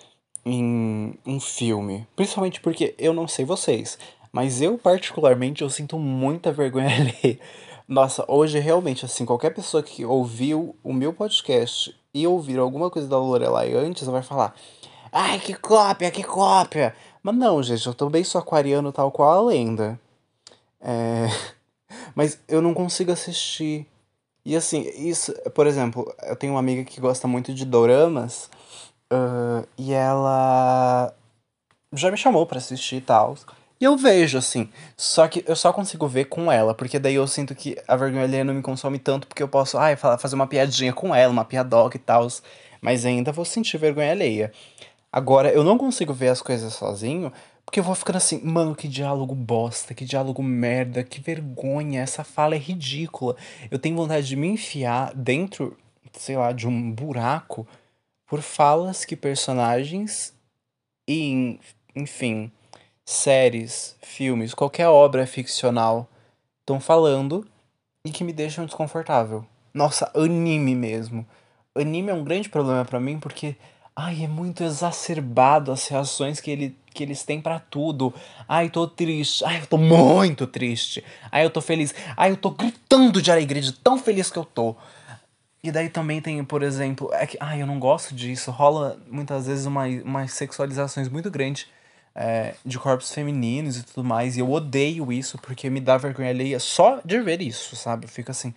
em 0.44 1.18
um 1.24 1.40
filme. 1.40 2.06
Principalmente 2.16 2.60
porque 2.60 2.94
eu 2.98 3.12
não 3.12 3.26
sei 3.26 3.44
vocês, 3.44 3.98
mas 4.32 4.60
eu 4.60 4.78
particularmente 4.78 5.62
eu 5.62 5.70
sinto 5.70 5.98
muita 5.98 6.52
vergonha 6.52 6.88
ali. 6.96 7.40
Nossa, 7.88 8.24
hoje 8.28 8.58
realmente 8.58 9.04
assim, 9.04 9.24
qualquer 9.24 9.50
pessoa 9.54 9.82
que 9.82 10.04
ouviu 10.04 10.76
o 10.82 10.92
meu 10.92 11.12
podcast 11.12 11.94
e 12.14 12.26
ouvir 12.26 12.58
alguma 12.58 12.90
coisa 12.90 13.08
da 13.08 13.18
Lorelai 13.18 13.74
antes 13.74 14.06
vai 14.06 14.22
falar: 14.22 14.54
"Ai, 15.10 15.38
que 15.40 15.54
cópia, 15.54 16.10
que 16.10 16.22
cópia". 16.22 16.94
Mas 17.22 17.34
não, 17.36 17.62
gente, 17.62 17.86
eu 17.86 17.94
também 17.94 18.24
sou 18.24 18.40
aquariano 18.40 18.92
tal 18.92 19.10
qual 19.12 19.30
a 19.30 19.42
lenda. 19.50 20.00
É... 20.80 21.28
Mas 22.14 22.38
eu 22.48 22.60
não 22.62 22.74
consigo 22.74 23.12
assistir. 23.12 23.86
E 24.44 24.56
assim, 24.56 24.88
isso, 24.96 25.32
por 25.54 25.66
exemplo, 25.66 26.12
eu 26.24 26.36
tenho 26.36 26.54
uma 26.54 26.60
amiga 26.60 26.84
que 26.84 27.00
gosta 27.00 27.28
muito 27.28 27.54
de 27.54 27.64
doramas. 27.64 28.50
Uh, 29.12 29.66
e 29.76 29.92
ela 29.92 31.12
já 31.92 32.10
me 32.10 32.16
chamou 32.16 32.46
para 32.46 32.58
assistir 32.58 32.96
e 32.96 33.00
tal. 33.00 33.36
E 33.80 33.84
eu 33.84 33.96
vejo, 33.96 34.38
assim. 34.38 34.68
Só 34.96 35.26
que 35.26 35.44
eu 35.46 35.56
só 35.56 35.72
consigo 35.72 36.06
ver 36.06 36.26
com 36.26 36.50
ela, 36.50 36.74
porque 36.74 36.98
daí 36.98 37.16
eu 37.16 37.26
sinto 37.26 37.54
que 37.54 37.76
a 37.86 37.96
vergonha 37.96 38.24
alheia 38.24 38.44
não 38.44 38.54
me 38.54 38.62
consome 38.62 38.98
tanto, 38.98 39.26
porque 39.26 39.42
eu 39.42 39.48
posso, 39.48 39.76
ai, 39.76 39.96
fazer 39.96 40.34
uma 40.34 40.46
piadinha 40.46 40.92
com 40.92 41.14
ela, 41.14 41.32
uma 41.32 41.44
piadoca 41.44 41.96
e 41.96 42.00
tal. 42.00 42.26
Mas 42.80 43.04
ainda 43.04 43.32
vou 43.32 43.44
sentir 43.44 43.78
vergonha 43.78 44.12
alheia. 44.12 44.52
Agora, 45.12 45.50
eu 45.52 45.62
não 45.62 45.76
consigo 45.76 46.14
ver 46.14 46.28
as 46.28 46.40
coisas 46.40 46.72
sozinho, 46.72 47.32
porque 47.72 47.80
eu 47.80 47.84
vou 47.84 47.94
ficando 47.94 48.16
assim, 48.16 48.38
mano, 48.44 48.76
que 48.76 48.86
diálogo 48.86 49.34
bosta, 49.34 49.94
que 49.94 50.04
diálogo 50.04 50.42
merda, 50.42 51.02
que 51.02 51.22
vergonha, 51.22 52.02
essa 52.02 52.22
fala 52.22 52.54
é 52.54 52.58
ridícula. 52.58 53.34
Eu 53.70 53.78
tenho 53.78 53.96
vontade 53.96 54.26
de 54.26 54.36
me 54.36 54.46
enfiar 54.46 55.14
dentro, 55.14 55.74
sei 56.12 56.36
lá, 56.36 56.52
de 56.52 56.68
um 56.68 56.92
buraco 56.92 57.66
por 58.26 58.42
falas 58.42 59.06
que 59.06 59.16
personagens 59.16 60.34
e, 61.08 61.58
enfim, 61.96 62.52
séries, 63.06 63.96
filmes, 64.02 64.52
qualquer 64.52 64.88
obra 64.88 65.26
ficcional 65.26 66.06
estão 66.60 66.78
falando 66.78 67.48
e 68.06 68.10
que 68.10 68.22
me 68.22 68.34
deixam 68.34 68.66
desconfortável. 68.66 69.46
Nossa, 69.72 70.12
anime 70.14 70.74
mesmo. 70.74 71.26
Anime 71.74 72.10
é 72.10 72.14
um 72.14 72.22
grande 72.22 72.50
problema 72.50 72.84
para 72.84 73.00
mim 73.00 73.18
porque 73.18 73.56
ai, 73.94 74.24
é 74.24 74.28
muito 74.28 74.64
exacerbado 74.64 75.70
as 75.70 75.86
reações 75.86 76.40
que, 76.40 76.50
ele, 76.50 76.76
que 76.92 77.02
eles 77.02 77.22
têm 77.22 77.40
para 77.40 77.58
tudo. 77.58 78.12
Ai, 78.48 78.70
tô 78.70 78.86
triste. 78.86 79.44
Ai, 79.44 79.60
eu 79.60 79.66
tô 79.66 79.78
muito 79.78 80.46
triste. 80.46 81.04
Ai, 81.30 81.44
eu 81.44 81.50
tô 81.50 81.60
feliz. 81.60 81.94
Ai, 82.16 82.30
eu 82.30 82.36
tô 82.36 82.50
gritando 82.50 83.20
de 83.20 83.30
alegria 83.30 83.62
de 83.62 83.72
tão 83.72 83.98
feliz 83.98 84.30
que 84.30 84.38
eu 84.38 84.44
tô. 84.44 84.74
E 85.62 85.70
daí 85.70 85.88
também 85.88 86.20
tem, 86.20 86.42
por 86.44 86.62
exemplo, 86.62 87.08
é 87.12 87.26
que, 87.26 87.36
ai, 87.40 87.62
eu 87.62 87.66
não 87.66 87.78
gosto 87.78 88.14
disso. 88.14 88.50
Rola 88.50 88.98
muitas 89.08 89.46
vezes 89.46 89.66
uma, 89.66 89.86
umas 89.86 90.32
sexualizações 90.32 91.08
muito 91.08 91.30
grandes 91.30 91.66
é, 92.14 92.54
de 92.64 92.78
corpos 92.78 93.12
femininos 93.12 93.76
e 93.76 93.82
tudo 93.84 94.04
mais. 94.04 94.36
E 94.36 94.40
eu 94.40 94.50
odeio 94.50 95.12
isso 95.12 95.38
porque 95.38 95.70
me 95.70 95.80
dá 95.80 95.96
vergonha 95.96 96.30
alheia 96.30 96.58
só 96.58 97.00
de 97.04 97.20
ver 97.20 97.40
isso, 97.40 97.76
sabe? 97.76 98.06
Eu 98.06 98.08
fico 98.08 98.30
assim, 98.30 98.54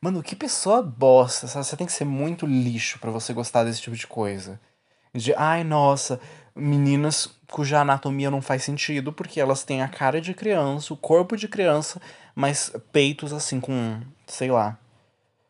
mano, 0.00 0.22
que 0.22 0.36
pessoa 0.36 0.82
bosta, 0.82 1.46
sabe? 1.46 1.66
Você 1.66 1.76
tem 1.76 1.86
que 1.86 1.92
ser 1.92 2.04
muito 2.04 2.46
lixo 2.46 2.98
para 2.98 3.10
você 3.10 3.32
gostar 3.32 3.64
desse 3.64 3.80
tipo 3.80 3.96
de 3.96 4.06
coisa. 4.06 4.60
De, 5.14 5.34
ai, 5.34 5.64
nossa, 5.64 6.20
meninas 6.54 7.28
cuja 7.50 7.80
anatomia 7.80 8.30
não 8.30 8.42
faz 8.42 8.62
sentido 8.64 9.12
porque 9.12 9.40
elas 9.40 9.64
têm 9.64 9.82
a 9.82 9.88
cara 9.88 10.20
de 10.20 10.34
criança, 10.34 10.92
o 10.92 10.96
corpo 10.96 11.36
de 11.36 11.48
criança, 11.48 12.00
mas 12.34 12.72
peitos 12.92 13.32
assim 13.32 13.60
com, 13.60 14.00
sei 14.26 14.50
lá 14.50 14.78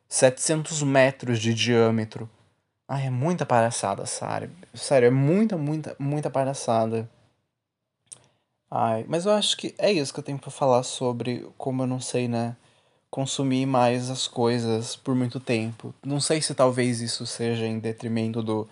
700 0.09 0.83
metros 0.83 1.41
de 1.41 1.53
diâmetro. 1.53 2.31
Ai, 2.89 3.07
é 3.07 3.11
muita 3.11 3.45
palhaçada, 3.45 4.07
sério. 4.07 4.51
Sério, 4.73 5.09
é 5.09 5.11
muita, 5.11 5.57
muita, 5.57 5.97
muita 5.99 6.31
palhaçada. 6.31 7.11
Ai, 8.71 9.05
mas 9.09 9.27
eu 9.27 9.33
acho 9.33 9.57
que 9.57 9.75
é 9.79 9.93
isso 9.93 10.13
que 10.13 10.21
eu 10.21 10.25
tenho 10.25 10.39
para 10.39 10.51
falar 10.51 10.83
sobre 10.83 11.49
como 11.59 11.83
eu 11.83 11.87
não 11.87 12.01
sei, 12.01 12.29
né? 12.29 12.57
Consumir 13.11 13.67
mais 13.67 14.11
as 14.11 14.27
coisas 14.29 14.97
por 14.97 15.15
muito 15.15 15.41
tempo. 15.41 15.95
Não 16.05 16.21
sei 16.21 16.41
se 16.43 16.55
talvez 16.55 17.01
isso 17.01 17.27
seja 17.27 17.67
em 17.67 17.79
detrimento 17.79 18.43
do 18.43 18.69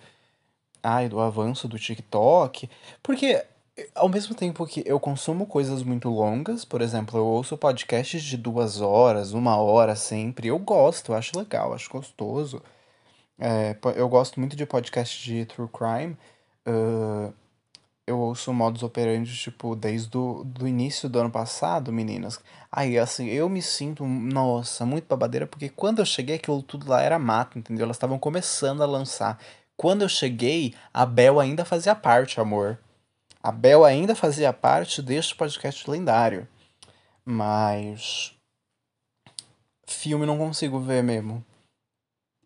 ai, 0.83 1.09
do 1.09 1.19
avanço 1.19 1.67
do 1.67 1.79
TikTok, 1.79 2.69
porque 3.01 3.43
ao 3.93 4.07
mesmo 4.07 4.35
tempo 4.35 4.65
que 4.65 4.83
eu 4.85 4.99
consumo 4.99 5.45
coisas 5.45 5.83
muito 5.83 6.09
longas, 6.09 6.63
por 6.63 6.81
exemplo, 6.81 7.19
eu 7.19 7.25
ouço 7.25 7.57
podcasts 7.57 8.23
de 8.23 8.37
duas 8.37 8.81
horas, 8.81 9.33
uma 9.33 9.57
hora 9.57 9.95
sempre, 9.95 10.47
eu 10.47 10.59
gosto, 10.59 11.11
eu 11.11 11.15
acho 11.15 11.37
legal, 11.37 11.73
acho 11.73 11.89
gostoso. 11.89 12.61
É, 13.39 13.75
eu 13.95 14.07
gosto 14.07 14.39
muito 14.39 14.55
de 14.55 14.65
podcast 14.65 15.21
de 15.23 15.45
true 15.45 15.67
crime. 15.67 16.17
Uh, 16.67 17.33
eu 18.07 18.19
ouço 18.19 18.53
modus 18.53 18.83
operandi, 18.83 19.35
tipo, 19.35 19.75
desde 19.75 20.15
o 20.17 20.43
do 20.43 20.67
início 20.67 21.09
do 21.09 21.19
ano 21.19 21.31
passado, 21.31 21.91
meninas. 21.91 22.39
Aí, 22.71 22.99
assim, 22.99 23.27
eu 23.27 23.49
me 23.49 23.61
sinto, 23.61 24.05
nossa, 24.05 24.85
muito 24.85 25.07
babadeira, 25.07 25.47
porque 25.47 25.69
quando 25.69 25.99
eu 25.99 26.05
cheguei, 26.05 26.35
aquilo 26.35 26.61
tudo 26.61 26.89
lá 26.89 27.01
era 27.01 27.17
mato, 27.17 27.57
entendeu? 27.57 27.83
Elas 27.85 27.95
estavam 27.97 28.19
começando 28.19 28.83
a 28.83 28.85
lançar. 28.85 29.39
Quando 29.75 30.03
eu 30.03 30.09
cheguei, 30.09 30.75
a 30.93 31.05
Bel 31.05 31.39
ainda 31.39 31.65
fazia 31.65 31.95
parte, 31.95 32.39
amor. 32.39 32.79
A 33.41 33.51
Bel 33.51 33.83
ainda 33.83 34.15
fazia 34.15 34.53
parte 34.53 35.01
deste 35.01 35.35
podcast 35.35 35.89
lendário. 35.89 36.47
Mas. 37.23 38.33
Filme 39.87 40.25
não 40.25 40.37
consigo 40.37 40.79
ver 40.79 41.03
mesmo. 41.03 41.43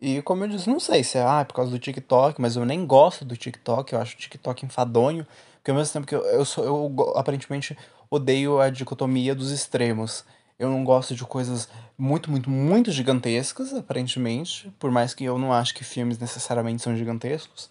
E 0.01 0.21
como 0.21 0.45
eu 0.45 0.47
disse, 0.47 0.69
não 0.69 0.79
sei 0.79 1.03
se 1.03 1.17
é 1.17 1.21
ah, 1.21 1.43
por 1.43 1.53
causa 1.53 1.71
do 1.71 1.79
TikTok, 1.79 2.39
mas 2.39 2.55
eu 2.55 2.65
nem 2.65 2.85
gosto 2.85 3.25
do 3.25 3.35
TikTok, 3.35 3.91
eu 3.91 3.99
acho 3.99 4.15
o 4.15 4.19
TikTok 4.19 4.65
enfadonho. 4.65 5.27
Porque 5.59 5.71
ao 5.71 5.77
mesmo 5.77 5.93
tempo 5.93 6.07
que 6.07 6.15
eu, 6.15 6.21
eu, 6.25 6.45
sou, 6.45 6.63
eu 6.63 7.13
aparentemente 7.15 7.77
odeio 8.09 8.59
a 8.59 8.69
dicotomia 8.69 9.35
dos 9.35 9.51
extremos. 9.51 10.25
Eu 10.57 10.69
não 10.69 10.83
gosto 10.83 11.15
de 11.15 11.23
coisas 11.23 11.69
muito, 11.97 12.31
muito, 12.31 12.49
muito 12.49 12.91
gigantescas, 12.91 13.73
aparentemente. 13.73 14.73
Por 14.79 14.91
mais 14.91 15.13
que 15.13 15.23
eu 15.23 15.37
não 15.37 15.53
acho 15.53 15.73
que 15.73 15.83
filmes 15.83 16.17
necessariamente 16.17 16.81
são 16.81 16.97
gigantescos. 16.97 17.69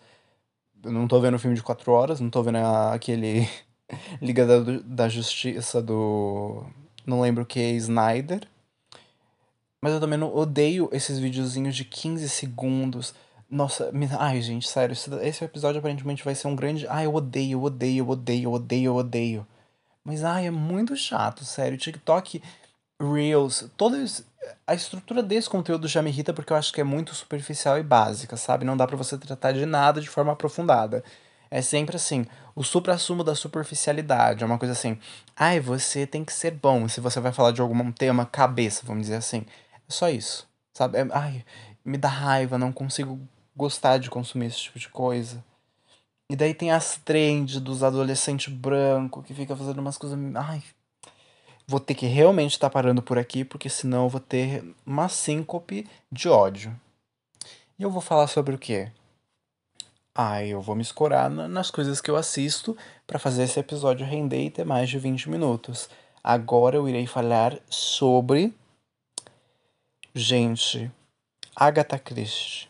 Eu 0.82 0.92
não 0.92 1.08
tô 1.08 1.20
vendo 1.20 1.38
filme 1.38 1.56
de 1.56 1.62
quatro 1.62 1.92
horas, 1.92 2.20
não 2.20 2.30
tô 2.30 2.42
vendo 2.42 2.58
aquele 2.58 3.48
Liga 4.20 4.46
da, 4.46 4.80
da 4.84 5.08
Justiça 5.08 5.82
do. 5.82 6.64
Não 7.06 7.20
lembro 7.20 7.42
o 7.42 7.46
que, 7.46 7.60
Snyder. 7.60 8.46
Mas 9.80 9.92
eu 9.92 10.00
também 10.00 10.18
não 10.18 10.34
odeio 10.34 10.88
esses 10.92 11.18
videozinhos 11.18 11.74
de 11.74 11.84
15 11.84 12.28
segundos. 12.28 13.14
Nossa, 13.50 13.90
ai, 14.18 14.42
gente, 14.42 14.68
sério, 14.68 14.92
esse 15.22 15.42
episódio 15.44 15.78
aparentemente 15.78 16.24
vai 16.24 16.34
ser 16.34 16.48
um 16.48 16.54
grande. 16.56 16.86
Ai, 16.86 17.06
eu 17.06 17.14
odeio, 17.14 17.52
eu 17.58 17.62
odeio, 17.62 18.04
eu 18.04 18.08
odeio, 18.10 18.44
eu 18.44 18.52
odeio, 18.52 18.84
eu 18.86 18.96
odeio. 18.96 19.46
Mas 20.04 20.24
ai, 20.24 20.46
é 20.46 20.50
muito 20.50 20.96
chato, 20.96 21.44
sério. 21.44 21.78
TikTok, 21.78 22.42
Reels, 23.00 23.70
todos. 23.76 24.24
A 24.66 24.74
estrutura 24.74 25.22
desse 25.22 25.50
conteúdo 25.50 25.88
já 25.88 26.02
me 26.02 26.10
irrita 26.10 26.32
porque 26.34 26.52
eu 26.52 26.56
acho 26.56 26.72
que 26.72 26.80
é 26.80 26.84
muito 26.84 27.14
superficial 27.14 27.78
e 27.78 27.82
básica, 27.82 28.36
sabe? 28.36 28.64
Não 28.64 28.76
dá 28.76 28.86
para 28.86 28.96
você 28.96 29.18
tratar 29.18 29.52
de 29.52 29.66
nada 29.66 30.00
de 30.00 30.08
forma 30.08 30.32
aprofundada. 30.32 31.04
É 31.50 31.62
sempre 31.62 31.96
assim, 31.96 32.26
o 32.54 32.62
supra-sumo 32.64 33.24
da 33.24 33.34
superficialidade. 33.34 34.42
É 34.44 34.46
uma 34.46 34.58
coisa 34.58 34.72
assim, 34.72 34.98
ai, 35.36 35.60
você 35.60 36.06
tem 36.06 36.24
que 36.24 36.32
ser 36.32 36.52
bom 36.52 36.88
se 36.88 37.00
você 37.00 37.20
vai 37.20 37.32
falar 37.32 37.52
de 37.52 37.60
algum 37.62 37.92
tema 37.92 38.26
cabeça, 38.26 38.82
vamos 38.86 39.02
dizer 39.04 39.16
assim. 39.16 39.44
É 39.88 39.92
só 39.92 40.08
isso, 40.10 40.48
sabe? 40.74 40.98
É, 40.98 41.06
ai, 41.12 41.44
me 41.84 41.98
dá 41.98 42.08
raiva, 42.08 42.58
não 42.58 42.72
consigo 42.72 43.18
gostar 43.58 43.98
de 43.98 44.08
consumir 44.08 44.46
esse 44.46 44.60
tipo 44.60 44.78
de 44.78 44.88
coisa. 44.88 45.44
E 46.30 46.36
daí 46.36 46.54
tem 46.54 46.70
as 46.70 46.96
trends 46.96 47.60
dos 47.60 47.82
adolescentes 47.82 48.54
branco 48.54 49.22
que 49.22 49.34
fica 49.34 49.56
fazendo 49.56 49.80
umas 49.80 49.98
coisas. 49.98 50.18
Ai. 50.36 50.62
Vou 51.66 51.80
ter 51.80 51.94
que 51.94 52.06
realmente 52.06 52.52
estar 52.52 52.68
tá 52.68 52.72
parando 52.72 53.02
por 53.02 53.18
aqui, 53.18 53.44
porque 53.44 53.68
senão 53.68 54.04
eu 54.04 54.08
vou 54.08 54.20
ter 54.20 54.64
uma 54.86 55.08
síncope 55.08 55.86
de 56.10 56.28
ódio. 56.28 56.74
E 57.78 57.82
eu 57.82 57.90
vou 57.90 58.00
falar 58.00 58.28
sobre 58.28 58.54
o 58.54 58.58
quê? 58.58 58.90
Ah, 60.14 60.44
eu 60.44 60.60
vou 60.60 60.74
me 60.74 60.82
escorar 60.82 61.28
nas 61.30 61.70
coisas 61.70 62.00
que 62.00 62.10
eu 62.10 62.16
assisto 62.16 62.76
para 63.06 63.18
fazer 63.18 63.44
esse 63.44 63.60
episódio 63.60 64.06
render 64.06 64.44
e 64.44 64.50
ter 64.50 64.64
mais 64.64 64.88
de 64.88 64.98
20 64.98 65.28
minutos. 65.28 65.88
Agora 66.22 66.76
eu 66.76 66.88
irei 66.88 67.06
falar 67.06 67.58
sobre 67.68 68.52
Gente, 70.14 70.90
Agatha 71.54 71.98
Christie. 71.98 72.67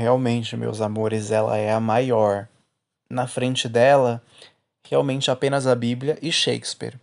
Realmente, 0.00 0.56
meus 0.56 0.80
amores, 0.80 1.30
ela 1.30 1.58
é 1.58 1.70
a 1.70 1.78
maior. 1.78 2.48
Na 3.10 3.26
frente 3.26 3.68
dela, 3.68 4.22
realmente 4.88 5.30
apenas 5.30 5.66
a 5.66 5.74
Bíblia 5.74 6.18
e 6.22 6.32
Shakespeare. 6.32 6.98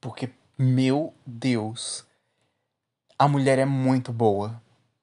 Porque, 0.00 0.30
meu 0.56 1.12
Deus, 1.26 2.06
a 3.18 3.28
mulher 3.28 3.58
é 3.58 3.66
muito 3.66 4.14
boa. 4.14 4.58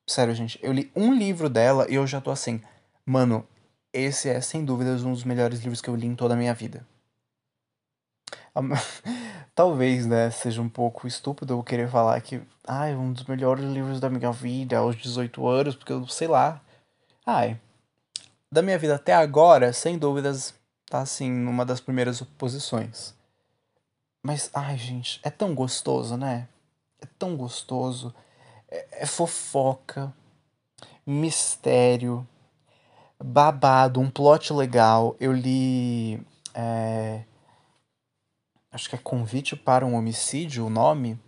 Sério, 0.09 0.33
gente, 0.33 0.57
eu 0.63 0.73
li 0.73 0.91
um 0.95 1.13
livro 1.13 1.47
dela 1.51 1.85
e 1.87 1.93
eu 1.93 2.07
já 2.07 2.19
tô 2.19 2.31
assim, 2.31 2.63
mano, 3.05 3.47
esse 3.93 4.27
é 4.27 4.41
sem 4.41 4.65
dúvidas 4.65 5.03
um 5.03 5.13
dos 5.13 5.23
melhores 5.23 5.59
livros 5.59 5.81
que 5.81 5.89
eu 5.91 5.95
li 5.95 6.07
em 6.07 6.15
toda 6.15 6.33
a 6.33 6.37
minha 6.37 6.55
vida. 6.55 6.83
Talvez, 9.53 10.07
né, 10.07 10.31
seja 10.31 10.63
um 10.63 10.69
pouco 10.69 11.05
estúpido 11.05 11.53
eu 11.53 11.61
querer 11.61 11.87
falar 11.89 12.19
que, 12.21 12.41
ai, 12.67 12.95
um 12.95 13.13
dos 13.13 13.25
melhores 13.25 13.65
livros 13.65 13.99
da 13.99 14.09
minha 14.09 14.31
vida 14.31 14.79
aos 14.79 14.95
18 14.95 15.47
anos, 15.47 15.75
porque 15.75 15.93
eu 15.93 16.07
sei 16.07 16.27
lá. 16.27 16.59
Ai, 17.31 17.61
da 18.51 18.63
minha 18.63 18.79
vida 18.79 18.95
até 18.95 19.13
agora, 19.13 19.71
sem 19.71 19.99
dúvidas, 19.99 20.51
tá 20.87 21.01
assim, 21.01 21.29
numa 21.29 21.63
das 21.63 21.79
primeiras 21.79 22.19
posições. 22.39 23.13
Mas, 24.23 24.49
ai, 24.51 24.75
gente, 24.79 25.19
é 25.21 25.29
tão 25.29 25.53
gostoso, 25.53 26.17
né? 26.17 26.49
É 26.99 27.05
tão 27.19 27.37
gostoso. 27.37 28.15
É, 28.67 29.03
é 29.03 29.05
fofoca, 29.05 30.11
mistério, 31.05 32.27
babado, 33.23 33.99
um 33.99 34.09
plot 34.09 34.51
legal. 34.51 35.15
Eu 35.19 35.31
li. 35.31 36.19
É, 36.55 37.25
acho 38.71 38.89
que 38.89 38.95
é 38.95 38.99
Convite 38.99 39.55
para 39.55 39.85
um 39.85 39.93
Homicídio 39.93 40.65
o 40.65 40.69
nome. 40.69 41.19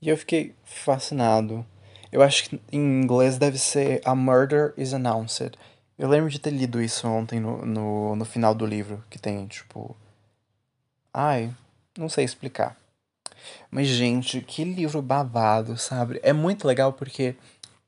E 0.00 0.08
eu 0.08 0.16
fiquei 0.16 0.54
fascinado. 0.62 1.66
Eu 2.12 2.22
acho 2.22 2.48
que 2.48 2.60
em 2.72 3.02
inglês 3.02 3.38
deve 3.38 3.58
ser 3.58 4.00
A 4.04 4.14
Murder 4.14 4.74
is 4.76 4.92
Announced. 4.92 5.52
Eu 5.98 6.08
lembro 6.08 6.30
de 6.30 6.38
ter 6.38 6.50
lido 6.50 6.82
isso 6.82 7.06
ontem 7.06 7.38
no, 7.38 7.64
no, 7.64 8.16
no 8.16 8.24
final 8.24 8.54
do 8.54 8.66
livro, 8.66 9.02
que 9.08 9.18
tem, 9.18 9.46
tipo. 9.46 9.96
Ai, 11.12 11.50
não 11.96 12.08
sei 12.08 12.24
explicar. 12.24 12.76
Mas, 13.70 13.86
gente, 13.86 14.40
que 14.40 14.64
livro 14.64 15.00
babado, 15.02 15.76
sabe? 15.76 16.18
É 16.22 16.32
muito 16.32 16.66
legal 16.66 16.92
porque 16.92 17.36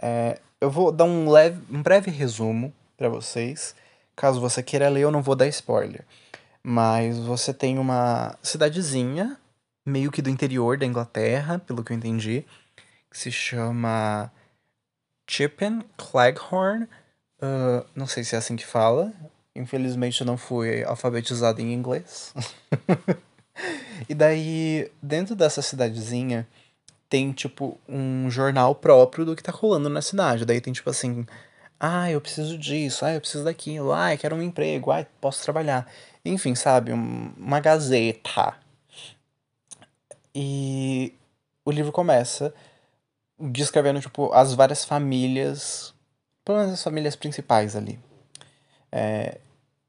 é, 0.01 0.39
eu 0.61 0.71
vou 0.71 0.93
dar 0.93 1.05
um, 1.05 1.29
leve, 1.31 1.61
um 1.71 1.83
breve 1.83 2.11
resumo 2.11 2.73
para 2.97 3.09
vocês. 3.09 3.75
Caso 4.15 4.41
você 4.41 4.63
queira 4.63 4.89
ler, 4.89 5.03
eu 5.03 5.11
não 5.11 5.23
vou 5.23 5.35
dar 5.35 5.49
spoiler. 5.49 6.05
Mas 6.63 7.19
você 7.19 7.53
tem 7.53 7.79
uma 7.79 8.37
cidadezinha, 8.43 9.37
meio 9.85 10.13
que 10.13 10.23
do 10.23 10.31
interior 10.31 10.79
da 10.79 10.87
Inglaterra, 10.87 11.59
pelo 11.59 11.83
que 11.83 11.93
eu 11.93 11.97
entendi, 11.97 12.45
que 13.13 13.19
se 13.19 13.31
chama 13.31 14.33
Chippen 15.29 15.83
Cleghorn. 15.99 16.85
Uh, 17.41 17.85
não 17.95 18.07
sei 18.07 18.25
se 18.25 18.35
é 18.35 18.39
assim 18.39 18.57
que 18.57 18.67
fala. 18.67 19.13
Infelizmente 19.55 20.23
eu 20.23 20.27
não 20.27 20.39
fui 20.39 20.83
alfabetizado 20.83 21.61
em 21.61 21.75
inglês. 21.75 22.35
e 24.09 24.15
daí, 24.15 24.91
dentro 25.03 25.37
dessa 25.37 25.61
cidadezinha, 25.61 26.49
tem, 27.09 27.33
tipo, 27.33 27.79
um 27.87 28.31
jornal 28.31 28.75
próprio 28.75 29.27
do 29.27 29.37
que 29.37 29.43
tá 29.43 29.53
rolando 29.53 29.91
na 29.91 30.01
cidade. 30.01 30.47
Daí 30.47 30.63
tem, 30.63 30.73
tipo 30.73 30.89
assim, 30.89 31.27
ah, 31.79 32.11
eu 32.11 32.21
preciso 32.21 32.57
disso, 32.57 33.05
ah, 33.05 33.13
eu 33.13 33.21
preciso 33.21 33.45
daquilo, 33.45 33.93
ah, 33.93 34.15
eu 34.15 34.19
quero 34.19 34.35
um 34.35 34.43
emprego, 34.43 34.91
ah, 34.91 35.05
posso 35.21 35.43
trabalhar. 35.43 35.87
Enfim, 36.25 36.55
sabe? 36.55 36.93
uma 36.93 37.61
gazeta. 37.61 38.55
E 40.35 41.13
o 41.63 41.71
livro 41.71 41.93
começa 41.93 42.55
descrevendo, 43.39 44.01
tipo, 44.01 44.33
as 44.33 44.55
várias 44.55 44.85
famílias, 44.85 45.95
pelo 46.45 46.59
menos 46.59 46.75
as 46.75 46.83
famílias 46.83 47.17
principais 47.17 47.77
ali. 47.77 47.99
É, 48.91 49.39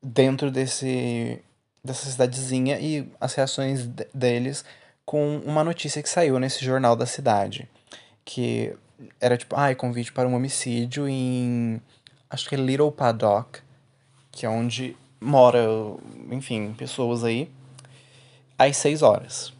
dentro 0.01 0.49
desse 0.51 1.41
dessa 1.83 2.09
cidadezinha 2.09 2.79
e 2.79 3.11
as 3.19 3.33
reações 3.33 3.85
deles 4.13 4.63
com 5.05 5.37
uma 5.39 5.63
notícia 5.63 6.01
que 6.01 6.07
saiu 6.07 6.39
nesse 6.39 6.63
jornal 6.63 6.95
da 6.95 7.05
cidade. 7.05 7.69
Que 8.23 8.73
era 9.19 9.37
tipo, 9.37 9.55
ai, 9.55 9.73
ah, 9.73 9.75
convite 9.75 10.11
para 10.11 10.27
um 10.27 10.35
homicídio 10.35 11.07
em. 11.07 11.81
Acho 12.29 12.47
que 12.47 12.55
é 12.55 12.57
Little 12.57 12.91
Paddock, 12.91 13.59
que 14.31 14.45
é 14.45 14.49
onde 14.49 14.95
mora, 15.19 15.61
enfim, 16.31 16.73
pessoas 16.73 17.23
aí, 17.23 17.49
às 18.57 18.77
6 18.77 19.01
horas. 19.01 19.53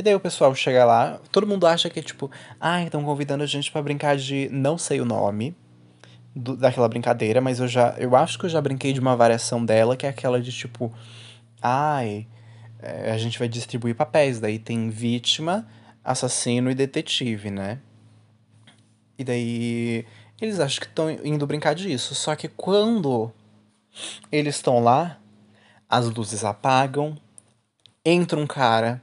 E 0.00 0.02
daí 0.02 0.14
o 0.14 0.20
pessoal 0.20 0.54
chega 0.54 0.82
lá, 0.82 1.20
todo 1.30 1.46
mundo 1.46 1.66
acha 1.66 1.90
que 1.90 2.00
é 2.00 2.02
tipo, 2.02 2.30
ah, 2.58 2.82
estão 2.82 3.04
convidando 3.04 3.44
a 3.44 3.46
gente 3.46 3.70
para 3.70 3.82
brincar 3.82 4.16
de 4.16 4.48
não 4.50 4.78
sei 4.78 4.98
o 4.98 5.04
nome 5.04 5.54
do, 6.34 6.56
daquela 6.56 6.88
brincadeira, 6.88 7.38
mas 7.38 7.60
eu 7.60 7.68
já, 7.68 7.94
eu 7.98 8.16
acho 8.16 8.38
que 8.38 8.46
eu 8.46 8.48
já 8.48 8.62
brinquei 8.62 8.94
de 8.94 9.00
uma 9.00 9.14
variação 9.14 9.62
dela, 9.62 9.98
que 9.98 10.06
é 10.06 10.08
aquela 10.08 10.40
de 10.40 10.50
tipo, 10.50 10.90
ai, 11.60 12.26
é, 12.78 13.12
a 13.12 13.18
gente 13.18 13.38
vai 13.38 13.46
distribuir 13.46 13.94
papéis, 13.94 14.40
daí 14.40 14.58
tem 14.58 14.88
vítima, 14.88 15.68
assassino 16.02 16.70
e 16.70 16.74
detetive, 16.74 17.50
né? 17.50 17.78
E 19.18 19.22
daí 19.22 20.06
eles 20.40 20.60
acham 20.60 20.80
que 20.80 20.86
estão 20.86 21.10
indo 21.10 21.46
brincar 21.46 21.74
disso. 21.74 22.14
Só 22.14 22.34
que 22.34 22.48
quando 22.48 23.30
eles 24.32 24.56
estão 24.56 24.82
lá, 24.82 25.18
as 25.86 26.08
luzes 26.08 26.42
apagam, 26.42 27.18
entra 28.02 28.40
um 28.40 28.46
cara, 28.46 29.02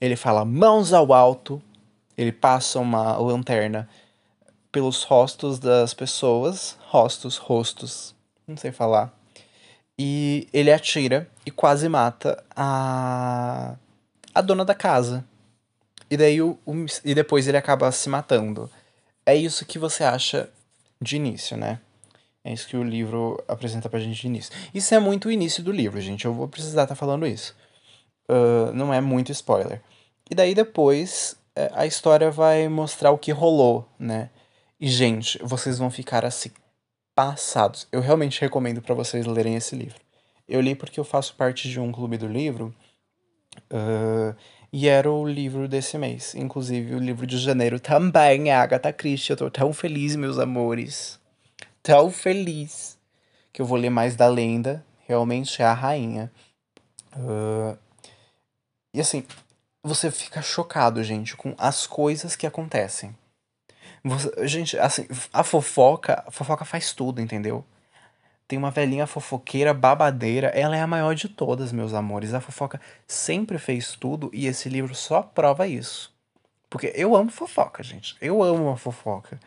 ele 0.00 0.16
fala 0.16 0.44
mãos 0.44 0.92
ao 0.92 1.12
alto, 1.12 1.62
ele 2.16 2.32
passa 2.32 2.78
uma 2.78 3.16
lanterna 3.16 3.88
pelos 4.70 5.02
rostos 5.04 5.58
das 5.58 5.94
pessoas, 5.94 6.76
rostos, 6.88 7.36
rostos, 7.36 8.14
não 8.46 8.56
sei 8.56 8.72
falar. 8.72 9.12
E 9.98 10.48
ele 10.52 10.72
atira 10.72 11.28
e 11.46 11.50
quase 11.50 11.88
mata 11.88 12.42
a 12.56 13.76
a 14.34 14.40
dona 14.40 14.64
da 14.64 14.74
casa. 14.74 15.24
E 16.10 16.16
daí 16.16 16.42
o, 16.42 16.58
o, 16.66 16.86
e 17.04 17.14
depois 17.14 17.46
ele 17.46 17.56
acaba 17.56 17.90
se 17.92 18.08
matando. 18.08 18.68
É 19.24 19.34
isso 19.34 19.64
que 19.64 19.78
você 19.78 20.02
acha 20.02 20.50
de 21.00 21.16
início, 21.16 21.56
né? 21.56 21.78
É 22.42 22.52
isso 22.52 22.68
que 22.68 22.76
o 22.76 22.82
livro 22.82 23.42
apresenta 23.48 23.88
pra 23.88 24.00
gente 24.00 24.20
de 24.20 24.26
início. 24.26 24.52
Isso 24.74 24.94
é 24.94 24.98
muito 24.98 25.28
o 25.28 25.32
início 25.32 25.62
do 25.62 25.72
livro, 25.72 26.00
gente. 26.00 26.24
Eu 26.24 26.34
vou 26.34 26.46
precisar 26.46 26.82
estar 26.82 26.94
tá 26.94 26.98
falando 26.98 27.26
isso. 27.26 27.54
Uh, 28.28 28.72
não 28.72 28.92
é 28.92 29.00
muito 29.00 29.32
spoiler. 29.32 29.82
E 30.30 30.34
daí 30.34 30.54
depois 30.54 31.36
é, 31.56 31.70
a 31.74 31.86
história 31.86 32.30
vai 32.30 32.68
mostrar 32.68 33.10
o 33.10 33.18
que 33.18 33.30
rolou, 33.30 33.88
né? 33.98 34.30
E, 34.80 34.88
gente, 34.88 35.38
vocês 35.42 35.78
vão 35.78 35.90
ficar 35.90 36.24
assim, 36.24 36.50
passados. 37.14 37.86
Eu 37.92 38.00
realmente 38.00 38.40
recomendo 38.40 38.82
para 38.82 38.94
vocês 38.94 39.24
lerem 39.24 39.54
esse 39.54 39.76
livro. 39.76 40.00
Eu 40.48 40.60
li 40.60 40.74
porque 40.74 40.98
eu 40.98 41.04
faço 41.04 41.34
parte 41.36 41.68
de 41.68 41.78
um 41.78 41.92
clube 41.92 42.18
do 42.18 42.26
livro. 42.26 42.74
Uh, 43.70 44.34
e 44.72 44.88
era 44.88 45.10
o 45.10 45.26
livro 45.26 45.68
desse 45.68 45.96
mês. 45.96 46.34
Inclusive, 46.34 46.96
o 46.96 46.98
livro 46.98 47.26
de 47.26 47.38
janeiro 47.38 47.78
também 47.78 48.50
Agatha 48.50 48.92
Christie. 48.92 49.30
Eu 49.30 49.36
tô 49.36 49.50
tão 49.50 49.72
feliz, 49.72 50.16
meus 50.16 50.38
amores. 50.38 51.20
Tão 51.82 52.10
feliz. 52.10 52.98
Que 53.52 53.62
eu 53.62 53.66
vou 53.66 53.78
ler 53.78 53.90
mais 53.90 54.16
da 54.16 54.26
lenda. 54.26 54.84
Realmente 55.06 55.62
é 55.62 55.64
a 55.64 55.72
rainha. 55.72 56.30
Uh, 57.16 57.78
e 58.94 59.00
assim, 59.00 59.24
você 59.82 60.10
fica 60.10 60.40
chocado, 60.40 61.02
gente, 61.02 61.36
com 61.36 61.54
as 61.58 61.86
coisas 61.86 62.36
que 62.36 62.46
acontecem. 62.46 63.14
Você, 64.04 64.46
gente, 64.46 64.78
assim, 64.78 65.06
a 65.32 65.42
fofoca, 65.42 66.22
a 66.26 66.30
fofoca 66.30 66.64
faz 66.64 66.92
tudo, 66.92 67.20
entendeu? 67.20 67.64
Tem 68.46 68.58
uma 68.58 68.70
velhinha 68.70 69.06
fofoqueira 69.06 69.74
babadeira, 69.74 70.48
ela 70.48 70.76
é 70.76 70.80
a 70.80 70.86
maior 70.86 71.14
de 71.14 71.28
todas, 71.28 71.72
meus 71.72 71.92
amores. 71.92 72.34
A 72.34 72.40
fofoca 72.40 72.80
sempre 73.06 73.58
fez 73.58 73.96
tudo 73.96 74.30
e 74.32 74.46
esse 74.46 74.68
livro 74.68 74.94
só 74.94 75.22
prova 75.22 75.66
isso. 75.66 76.14
Porque 76.70 76.92
eu 76.94 77.16
amo 77.16 77.30
fofoca, 77.30 77.82
gente. 77.82 78.16
Eu 78.20 78.42
amo 78.42 78.64
uma 78.64 78.76
fofoca. 78.76 79.40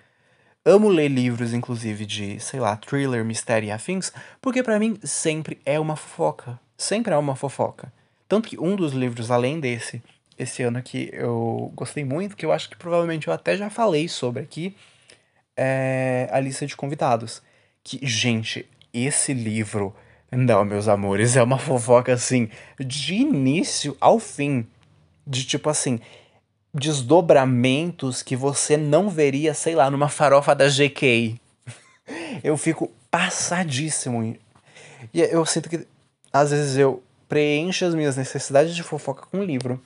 Amo 0.65 0.89
ler 0.89 1.07
livros, 1.07 1.53
inclusive, 1.53 2.05
de, 2.05 2.39
sei 2.39 2.59
lá, 2.59 2.75
thriller, 2.75 3.23
mistério 3.23 3.67
e 3.67 3.71
afins, 3.71 4.11
porque 4.41 4.61
para 4.61 4.79
mim 4.79 4.99
sempre 5.03 5.61
é 5.65 5.79
uma 5.79 5.95
fofoca. 5.95 6.59
Sempre 6.77 7.13
é 7.13 7.17
uma 7.17 7.35
fofoca. 7.35 7.93
Tanto 8.27 8.49
que 8.49 8.59
um 8.59 8.75
dos 8.75 8.93
livros, 8.93 9.31
além 9.31 9.59
desse, 9.59 10.01
esse 10.37 10.61
ano 10.61 10.77
aqui, 10.77 11.09
eu 11.13 11.71
gostei 11.75 12.03
muito, 12.03 12.35
que 12.35 12.45
eu 12.45 12.51
acho 12.51 12.69
que 12.69 12.75
provavelmente 12.75 13.27
eu 13.27 13.33
até 13.33 13.55
já 13.55 13.69
falei 13.69 14.07
sobre 14.07 14.43
aqui, 14.43 14.75
é 15.55 16.29
a 16.31 16.39
lista 16.39 16.65
de 16.65 16.75
convidados. 16.75 17.41
Que, 17.83 17.99
gente, 18.05 18.67
esse 18.93 19.33
livro, 19.33 19.95
não, 20.31 20.63
meus 20.65 20.87
amores, 20.87 21.35
é 21.35 21.41
uma 21.41 21.57
fofoca 21.59 22.13
assim, 22.13 22.49
de 22.79 23.15
início 23.15 23.97
ao 23.99 24.19
fim. 24.19 24.67
De 25.25 25.43
tipo 25.43 25.69
assim, 25.69 25.99
desdobramentos 26.73 28.21
que 28.21 28.35
você 28.35 28.77
não 28.77 29.09
veria, 29.09 29.53
sei 29.53 29.75
lá, 29.75 29.89
numa 29.89 30.09
farofa 30.09 30.53
da 30.53 30.67
GK. 30.69 31.39
eu 32.43 32.55
fico 32.55 32.91
passadíssimo. 33.09 34.37
E 35.13 35.21
eu 35.21 35.45
sinto 35.45 35.69
que 35.69 35.87
às 36.31 36.51
vezes 36.51 36.77
eu 36.77 37.03
preencho 37.27 37.85
as 37.85 37.95
minhas 37.95 38.15
necessidades 38.15 38.75
de 38.75 38.83
fofoca 38.83 39.25
com 39.29 39.43
livro. 39.43 39.81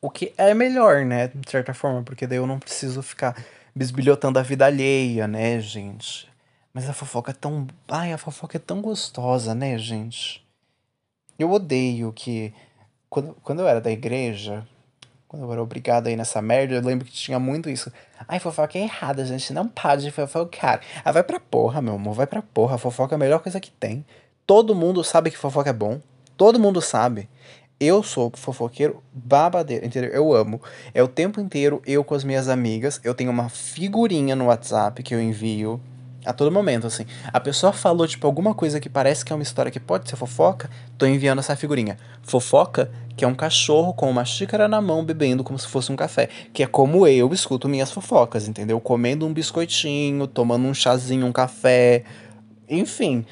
O 0.00 0.10
que 0.10 0.32
é 0.36 0.54
melhor, 0.54 1.04
né? 1.04 1.28
De 1.28 1.50
certa 1.50 1.74
forma, 1.74 2.02
porque 2.02 2.26
daí 2.26 2.38
eu 2.38 2.46
não 2.46 2.58
preciso 2.58 3.02
ficar 3.02 3.36
bisbilhotando 3.74 4.38
a 4.38 4.42
vida 4.42 4.66
alheia, 4.66 5.26
né, 5.26 5.60
gente? 5.60 6.28
Mas 6.72 6.88
a 6.88 6.92
fofoca 6.92 7.30
é 7.30 7.34
tão. 7.34 7.66
Ai, 7.88 8.12
a 8.12 8.18
fofoca 8.18 8.56
é 8.56 8.60
tão 8.60 8.80
gostosa, 8.80 9.54
né, 9.54 9.78
gente? 9.78 10.46
Eu 11.38 11.50
odeio 11.50 12.12
que. 12.12 12.52
Quando, 13.08 13.34
quando 13.42 13.60
eu 13.60 13.68
era 13.68 13.80
da 13.80 13.90
igreja, 13.90 14.66
quando 15.26 15.44
eu 15.44 15.52
era 15.52 15.62
obrigado 15.62 16.06
aí 16.06 16.16
nessa 16.16 16.42
merda, 16.42 16.74
eu 16.74 16.82
lembro 16.82 17.06
que 17.06 17.12
tinha 17.12 17.38
muito 17.38 17.70
isso. 17.70 17.90
Ai, 18.28 18.38
fofoca 18.38 18.78
é 18.78 18.82
errada, 18.82 19.24
gente. 19.24 19.52
Não 19.52 19.66
pode 19.68 20.10
fofocar. 20.10 20.80
Ah, 21.04 21.12
vai 21.12 21.22
pra 21.22 21.40
porra, 21.40 21.80
meu 21.80 21.94
amor. 21.94 22.14
Vai 22.14 22.26
pra 22.26 22.42
porra. 22.42 22.74
A 22.74 22.78
fofoca 22.78 23.14
é 23.14 23.16
a 23.16 23.18
melhor 23.18 23.40
coisa 23.40 23.58
que 23.58 23.70
tem. 23.70 24.04
Todo 24.46 24.74
mundo 24.74 25.02
sabe 25.02 25.30
que 25.30 25.36
fofoca 25.36 25.70
é 25.70 25.72
bom. 25.72 26.00
Todo 26.36 26.60
mundo 26.60 26.80
sabe. 26.80 27.28
Eu 27.78 28.02
sou 28.02 28.32
fofoqueiro 28.34 29.02
babadeiro, 29.12 29.84
entendeu? 29.84 30.10
Eu 30.10 30.32
amo. 30.32 30.60
É 30.94 31.02
o 31.02 31.08
tempo 31.08 31.40
inteiro 31.40 31.82
eu 31.86 32.02
com 32.02 32.14
as 32.14 32.24
minhas 32.24 32.48
amigas. 32.48 33.00
Eu 33.04 33.14
tenho 33.14 33.30
uma 33.30 33.48
figurinha 33.48 34.34
no 34.34 34.46
WhatsApp 34.46 35.02
que 35.02 35.14
eu 35.14 35.20
envio 35.20 35.80
a 36.26 36.32
todo 36.32 36.50
momento, 36.50 36.86
assim. 36.88 37.06
A 37.32 37.38
pessoa 37.38 37.72
falou, 37.72 38.06
tipo, 38.06 38.26
alguma 38.26 38.52
coisa 38.52 38.80
que 38.80 38.88
parece 38.88 39.24
que 39.24 39.32
é 39.32 39.36
uma 39.36 39.42
história 39.42 39.70
que 39.70 39.78
pode 39.78 40.10
ser 40.10 40.16
fofoca, 40.16 40.68
tô 40.98 41.06
enviando 41.06 41.38
essa 41.38 41.54
figurinha. 41.54 41.96
Fofoca, 42.22 42.90
que 43.16 43.24
é 43.24 43.28
um 43.28 43.34
cachorro 43.34 43.94
com 43.94 44.10
uma 44.10 44.24
xícara 44.24 44.66
na 44.66 44.80
mão 44.80 45.04
bebendo 45.04 45.44
como 45.44 45.58
se 45.58 45.68
fosse 45.68 45.92
um 45.92 45.96
café. 45.96 46.28
Que 46.52 46.64
é 46.64 46.66
como 46.66 47.06
eu 47.06 47.32
escuto 47.32 47.68
minhas 47.68 47.92
fofocas, 47.92 48.48
entendeu? 48.48 48.80
Comendo 48.80 49.24
um 49.24 49.32
biscoitinho, 49.32 50.26
tomando 50.26 50.66
um 50.66 50.74
chazinho, 50.74 51.26
um 51.26 51.32
café. 51.32 52.02
Enfim. 52.68 53.24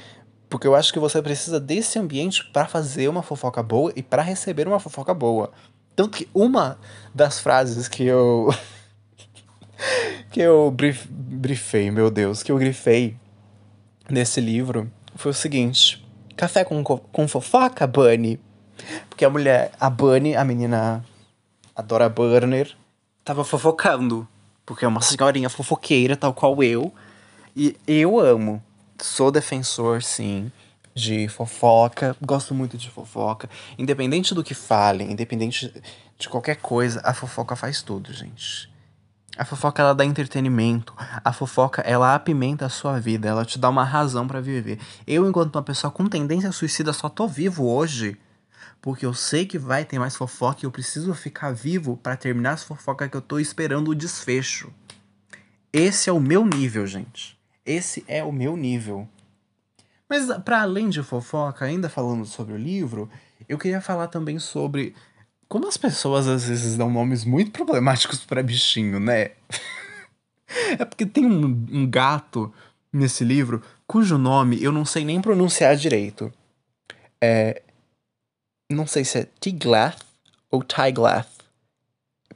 Porque 0.54 0.68
eu 0.68 0.76
acho 0.76 0.92
que 0.92 1.00
você 1.00 1.20
precisa 1.20 1.58
desse 1.58 1.98
ambiente 1.98 2.44
para 2.52 2.64
fazer 2.68 3.08
uma 3.08 3.24
fofoca 3.24 3.60
boa 3.60 3.92
e 3.96 4.00
para 4.04 4.22
receber 4.22 4.68
uma 4.68 4.78
fofoca 4.78 5.12
boa. 5.12 5.50
Tanto 5.96 6.16
que 6.16 6.28
uma 6.32 6.78
das 7.12 7.40
frases 7.40 7.88
que 7.88 8.04
eu. 8.04 8.54
que 10.30 10.38
eu 10.38 10.70
brief, 10.70 11.08
briefei, 11.10 11.90
meu 11.90 12.08
Deus, 12.08 12.44
que 12.44 12.52
eu 12.52 12.56
grifei 12.56 13.16
nesse 14.08 14.40
livro 14.40 14.88
foi 15.16 15.32
o 15.32 15.34
seguinte: 15.34 16.06
Café 16.36 16.62
com, 16.62 16.84
com 16.84 17.26
fofoca, 17.26 17.84
Bunny? 17.84 18.38
Porque 19.08 19.24
a 19.24 19.30
mulher, 19.30 19.72
a 19.80 19.90
Bunny, 19.90 20.36
a 20.36 20.44
menina, 20.44 21.04
a 21.74 21.82
Dora 21.82 22.08
Burner, 22.08 22.76
tava 23.24 23.42
fofocando. 23.42 24.28
Porque 24.64 24.84
é 24.84 24.88
uma 24.88 25.00
senhorinha 25.00 25.48
fofoqueira, 25.48 26.16
tal 26.16 26.32
qual 26.32 26.62
eu. 26.62 26.94
E 27.56 27.76
eu 27.88 28.20
amo. 28.20 28.62
Sou 28.98 29.30
defensor, 29.30 30.02
sim, 30.02 30.50
de 30.94 31.28
fofoca. 31.28 32.16
Gosto 32.20 32.54
muito 32.54 32.76
de 32.78 32.90
fofoca. 32.90 33.48
Independente 33.78 34.34
do 34.34 34.44
que 34.44 34.54
falem, 34.54 35.12
independente 35.12 35.72
de 36.18 36.28
qualquer 36.28 36.56
coisa, 36.56 37.00
a 37.04 37.12
fofoca 37.12 37.56
faz 37.56 37.82
tudo, 37.82 38.12
gente. 38.12 38.72
A 39.36 39.44
fofoca 39.44 39.82
ela 39.82 39.94
dá 39.94 40.04
entretenimento. 40.04 40.94
A 41.24 41.32
fofoca 41.32 41.82
ela 41.82 42.14
apimenta 42.14 42.66
a 42.66 42.68
sua 42.68 43.00
vida, 43.00 43.28
ela 43.28 43.44
te 43.44 43.58
dá 43.58 43.68
uma 43.68 43.84
razão 43.84 44.28
para 44.28 44.40
viver. 44.40 44.78
Eu, 45.06 45.28
enquanto 45.28 45.56
uma 45.56 45.62
pessoa 45.62 45.90
com 45.90 46.06
tendência 46.06 46.52
suicida, 46.52 46.92
só 46.92 47.08
tô 47.08 47.26
vivo 47.26 47.66
hoje 47.66 48.16
porque 48.84 49.06
eu 49.06 49.14
sei 49.14 49.46
que 49.46 49.58
vai 49.58 49.82
ter 49.82 49.98
mais 49.98 50.14
fofoca 50.14 50.58
e 50.62 50.66
eu 50.66 50.70
preciso 50.70 51.14
ficar 51.14 51.54
vivo 51.54 51.96
para 51.96 52.18
terminar 52.18 52.52
as 52.52 52.64
fofocas 52.64 53.08
que 53.08 53.16
eu 53.16 53.22
tô 53.22 53.38
esperando 53.38 53.90
o 53.90 53.94
desfecho. 53.94 54.70
Esse 55.72 56.10
é 56.10 56.12
o 56.12 56.20
meu 56.20 56.44
nível, 56.44 56.86
gente. 56.86 57.34
Esse 57.64 58.04
é 58.06 58.22
o 58.22 58.32
meu 58.32 58.56
nível. 58.56 59.08
Mas 60.08 60.26
para 60.44 60.62
além 60.62 60.88
de 60.88 61.02
fofoca, 61.02 61.64
ainda 61.64 61.88
falando 61.88 62.24
sobre 62.26 62.54
o 62.54 62.58
livro, 62.58 63.08
eu 63.48 63.58
queria 63.58 63.80
falar 63.80 64.08
também 64.08 64.38
sobre 64.38 64.94
como 65.48 65.66
as 65.66 65.76
pessoas 65.76 66.26
às 66.26 66.48
vezes 66.48 66.76
dão 66.76 66.90
nomes 66.90 67.24
muito 67.24 67.50
problemáticos 67.50 68.24
para 68.24 68.42
bichinho, 68.42 69.00
né? 69.00 69.30
é 70.78 70.84
porque 70.84 71.06
tem 71.06 71.24
um, 71.24 71.66
um, 71.70 71.88
gato 71.88 72.52
nesse 72.92 73.24
livro 73.24 73.62
cujo 73.86 74.18
nome 74.18 74.62
eu 74.62 74.72
não 74.72 74.84
sei 74.84 75.04
nem 75.04 75.20
pronunciar 75.20 75.76
direito. 75.76 76.32
É. 77.20 77.62
Não 78.70 78.86
sei 78.86 79.04
se 79.04 79.18
é 79.18 79.28
Tiglath 79.40 80.02
ou 80.50 80.62
Tiglath. 80.62 81.28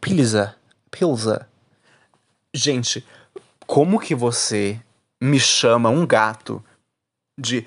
Pilza. 0.01 0.57
Pilza. 0.91 1.49
Gente, 2.55 3.05
como 3.67 3.99
que 3.99 4.15
você 4.15 4.81
me 5.21 5.39
chama 5.41 5.89
um 5.89 6.07
gato 6.07 6.65
de 7.39 7.67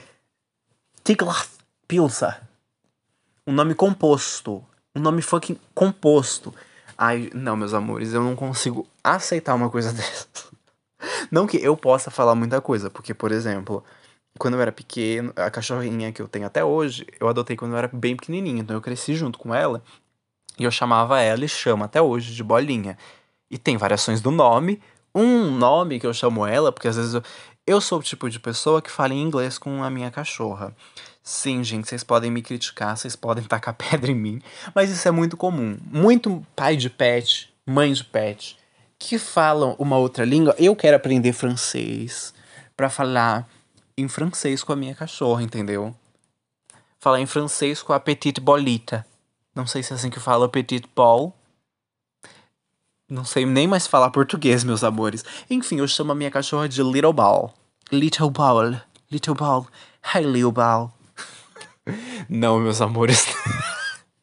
Tiglath 1.04 1.50
Pilza? 1.88 2.42
Um 3.46 3.54
nome 3.54 3.76
composto 3.76 4.66
um 4.96 5.00
nome 5.00 5.22
fucking 5.22 5.58
composto. 5.74 6.54
Ai, 6.98 7.30
não, 7.34 7.56
meus 7.56 7.74
amores, 7.74 8.14
eu 8.14 8.24
não 8.24 8.36
consigo 8.36 8.88
aceitar 9.04 9.56
uma 9.56 9.70
coisa 9.70 9.92
dessa. 9.94 10.28
Não 11.32 11.48
que 11.48 11.58
eu 11.58 11.76
possa 11.76 12.12
falar 12.12 12.36
muita 12.36 12.62
coisa, 12.62 12.90
porque, 12.90 13.14
por 13.14 13.32
exemplo, 13.32 13.84
quando 14.38 14.56
eu 14.56 14.62
era 14.62 14.72
pequeno, 14.72 15.34
a 15.36 15.50
cachorrinha 15.50 16.12
que 16.12 16.22
eu 16.22 16.28
tenho 16.28 16.46
até 16.46 16.64
hoje, 16.64 17.08
eu 17.20 17.28
adotei 17.28 17.56
quando 17.56 17.72
eu 17.72 17.78
era 17.78 17.90
bem 17.92 18.16
pequenininho, 18.16 18.60
então 18.60 18.76
eu 18.76 18.82
cresci 18.82 19.16
junto 19.16 19.40
com 19.40 19.54
ela. 19.54 19.82
E 20.60 20.64
eu 20.64 20.72
chamava 20.72 21.20
ela 21.20 21.44
e 21.44 21.50
chamo 21.50 21.84
até 21.84 22.02
hoje 22.02 22.36
de 22.36 22.44
Bolinha. 22.44 22.98
E 23.50 23.58
tem 23.58 23.78
variações 23.78 24.22
do 24.22 24.30
nome. 24.30 24.82
Um 25.13 25.52
nome 25.52 26.00
que 26.00 26.08
eu 26.08 26.13
chamo 26.13 26.45
ela, 26.45 26.71
porque 26.71 26.88
às 26.88 26.95
vezes 26.95 27.13
eu, 27.13 27.24
eu 27.67 27.82
sou 27.82 28.00
o 28.00 28.04
tipo 28.04 28.30
de 28.30 28.39
pessoa 28.39 28.82
que 28.82 28.89
fala 28.89 29.13
em 29.13 29.21
inglês 29.21 29.58
com 29.58 29.84
a 29.84 29.89
minha 29.89 30.10
cachorra. 30.10 30.76
Sim, 31.24 31.63
gente, 31.63 31.88
vocês 31.88 32.04
podem 32.04 32.32
me 32.32 32.41
criticar, 32.41 32.97
vocês 32.97 33.15
podem 33.15 33.43
tacar 33.47 33.74
pedra 33.74 34.12
em 34.12 34.15
mim, 34.15 34.41
mas 34.74 34.89
isso 34.89 35.08
é 35.08 35.12
muito 35.12 35.38
comum. 35.38 35.78
Muito 35.86 36.45
pai 36.56 36.76
de 36.76 36.89
pet, 36.89 37.54
mãe 37.65 37.93
de 37.93 38.04
pet, 38.04 38.58
que 38.97 39.17
falam 39.17 39.76
uma 39.78 39.97
outra 39.97 40.26
língua. 40.26 40.56
Eu 40.58 40.76
quero 40.76 40.95
aprender 40.95 41.34
francês 41.34 42.34
para 42.76 42.89
falar 42.89 43.47
em 43.97 44.08
francês 44.08 44.63
com 44.63 44.74
a 44.74 44.76
minha 44.76 44.95
cachorra, 44.95 45.43
entendeu? 45.43 45.95
Falar 47.00 47.19
em 47.19 47.26
francês 47.26 47.82
com 47.84 47.93
a 47.93 48.00
Petite 48.00 48.39
Bolita. 48.39 49.06
Não 49.56 49.67
sei 49.67 49.84
se 49.84 49.91
é 49.91 49.95
assim 49.95 50.10
que 50.10 50.19
fala 50.19 50.47
Petite 50.47 50.88
Paul. 50.88 51.34
Não 53.12 53.26
sei 53.26 53.45
nem 53.45 53.67
mais 53.67 53.86
falar 53.86 54.10
português, 54.10 54.63
meus 54.63 54.86
amores. 54.86 55.26
Enfim, 55.50 55.80
eu 55.80 55.88
chamo 55.88 56.13
a 56.13 56.15
minha 56.15 56.32
cachorra 56.32 56.69
de 56.69 56.82
Little 56.82 57.12
Ball. 57.12 57.54
Little 57.91 58.30
Ball. 58.30 58.80
Little 59.12 59.36
Ball. 59.36 59.67
Hi, 60.15 60.24
Little 60.24 60.54
Ball. 60.54 60.93
Não, 62.30 62.58
meus 62.58 62.80
amores. 62.80 63.28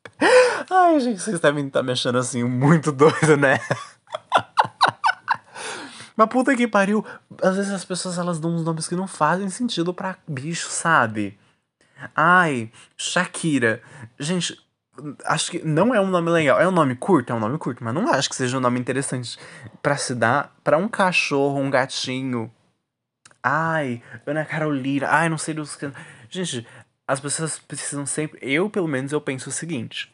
Ai, 0.70 0.98
gente, 1.00 1.20
vocês 1.20 1.38
devem 1.38 1.66
estar 1.66 1.82
me 1.82 1.92
achando 1.92 2.16
assim 2.16 2.42
muito 2.42 2.90
doido, 2.90 3.36
né? 3.36 3.60
Mas 6.16 6.28
puta 6.30 6.56
que 6.56 6.66
pariu. 6.66 7.04
Às 7.42 7.56
vezes 7.56 7.72
as 7.72 7.84
pessoas 7.84 8.16
elas 8.16 8.40
dão 8.40 8.54
uns 8.54 8.64
nomes 8.64 8.88
que 8.88 8.96
não 8.96 9.06
fazem 9.06 9.50
sentido 9.50 9.92
pra 9.92 10.16
bicho, 10.26 10.70
sabe? 10.70 11.38
Ai, 12.16 12.72
Shakira. 12.96 13.82
Gente, 14.18 14.58
acho 15.24 15.50
que 15.50 15.64
não 15.64 15.94
é 15.94 16.00
um 16.00 16.08
nome 16.08 16.30
legal. 16.30 16.60
É 16.60 16.68
um 16.68 16.72
nome 16.72 16.94
curto, 16.96 17.32
é 17.32 17.34
um 17.34 17.40
nome 17.40 17.58
curto, 17.58 17.82
mas 17.82 17.94
não 17.94 18.08
acho 18.12 18.28
que 18.28 18.36
seja 18.36 18.56
um 18.56 18.60
nome 18.60 18.78
interessante 18.78 19.38
para 19.82 19.96
se 19.96 20.14
dar 20.14 20.54
para 20.62 20.76
um 20.76 20.88
cachorro, 20.88 21.58
um 21.58 21.70
gatinho. 21.70 22.52
Ai, 23.42 24.02
Ana 24.26 24.44
Carolina. 24.44 25.08
Ai, 25.10 25.28
não 25.28 25.38
sei 25.38 25.54
dos 25.54 25.78
Gente, 26.30 26.66
as 27.06 27.20
pessoas 27.20 27.58
precisam 27.58 28.04
sempre, 28.04 28.38
eu 28.42 28.68
pelo 28.68 28.86
menos 28.86 29.12
eu 29.12 29.20
penso 29.20 29.48
o 29.48 29.52
seguinte: 29.52 30.12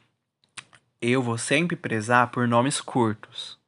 eu 1.02 1.22
vou 1.22 1.36
sempre 1.36 1.76
prezar 1.76 2.30
por 2.30 2.46
nomes 2.46 2.80
curtos. 2.80 3.58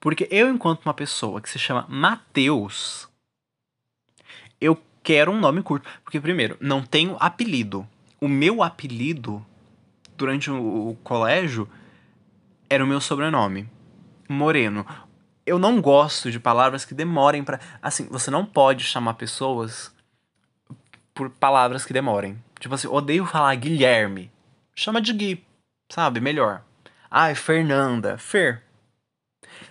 Porque 0.00 0.28
eu 0.30 0.48
enquanto 0.48 0.84
uma 0.84 0.94
pessoa 0.94 1.40
que 1.40 1.50
se 1.50 1.58
chama 1.58 1.84
Mateus, 1.88 3.08
eu 4.60 4.80
quero 5.02 5.32
um 5.32 5.40
nome 5.40 5.62
curto, 5.62 5.88
porque 6.04 6.20
primeiro, 6.20 6.56
não 6.60 6.82
tenho 6.82 7.16
apelido. 7.18 7.86
O 8.20 8.28
meu 8.28 8.62
apelido 8.62 9.44
durante 10.18 10.50
o, 10.50 10.90
o 10.90 10.94
colégio 10.96 11.68
era 12.68 12.84
o 12.84 12.86
meu 12.86 13.00
sobrenome, 13.00 13.70
Moreno. 14.28 14.84
Eu 15.46 15.58
não 15.58 15.80
gosto 15.80 16.30
de 16.30 16.38
palavras 16.38 16.84
que 16.84 16.92
demorem 16.92 17.42
para, 17.42 17.58
assim, 17.80 18.06
você 18.08 18.30
não 18.30 18.44
pode 18.44 18.84
chamar 18.84 19.14
pessoas 19.14 19.94
por 21.14 21.30
palavras 21.30 21.86
que 21.86 21.92
demorem. 21.92 22.36
Tipo 22.60 22.74
assim, 22.74 22.88
odeio 22.88 23.24
falar 23.24 23.54
Guilherme. 23.54 24.30
Chama 24.74 25.00
de 25.00 25.12
Gui, 25.12 25.44
sabe? 25.88 26.20
Melhor. 26.20 26.62
Ai, 27.10 27.34
Fernanda. 27.34 28.18
Fer. 28.18 28.62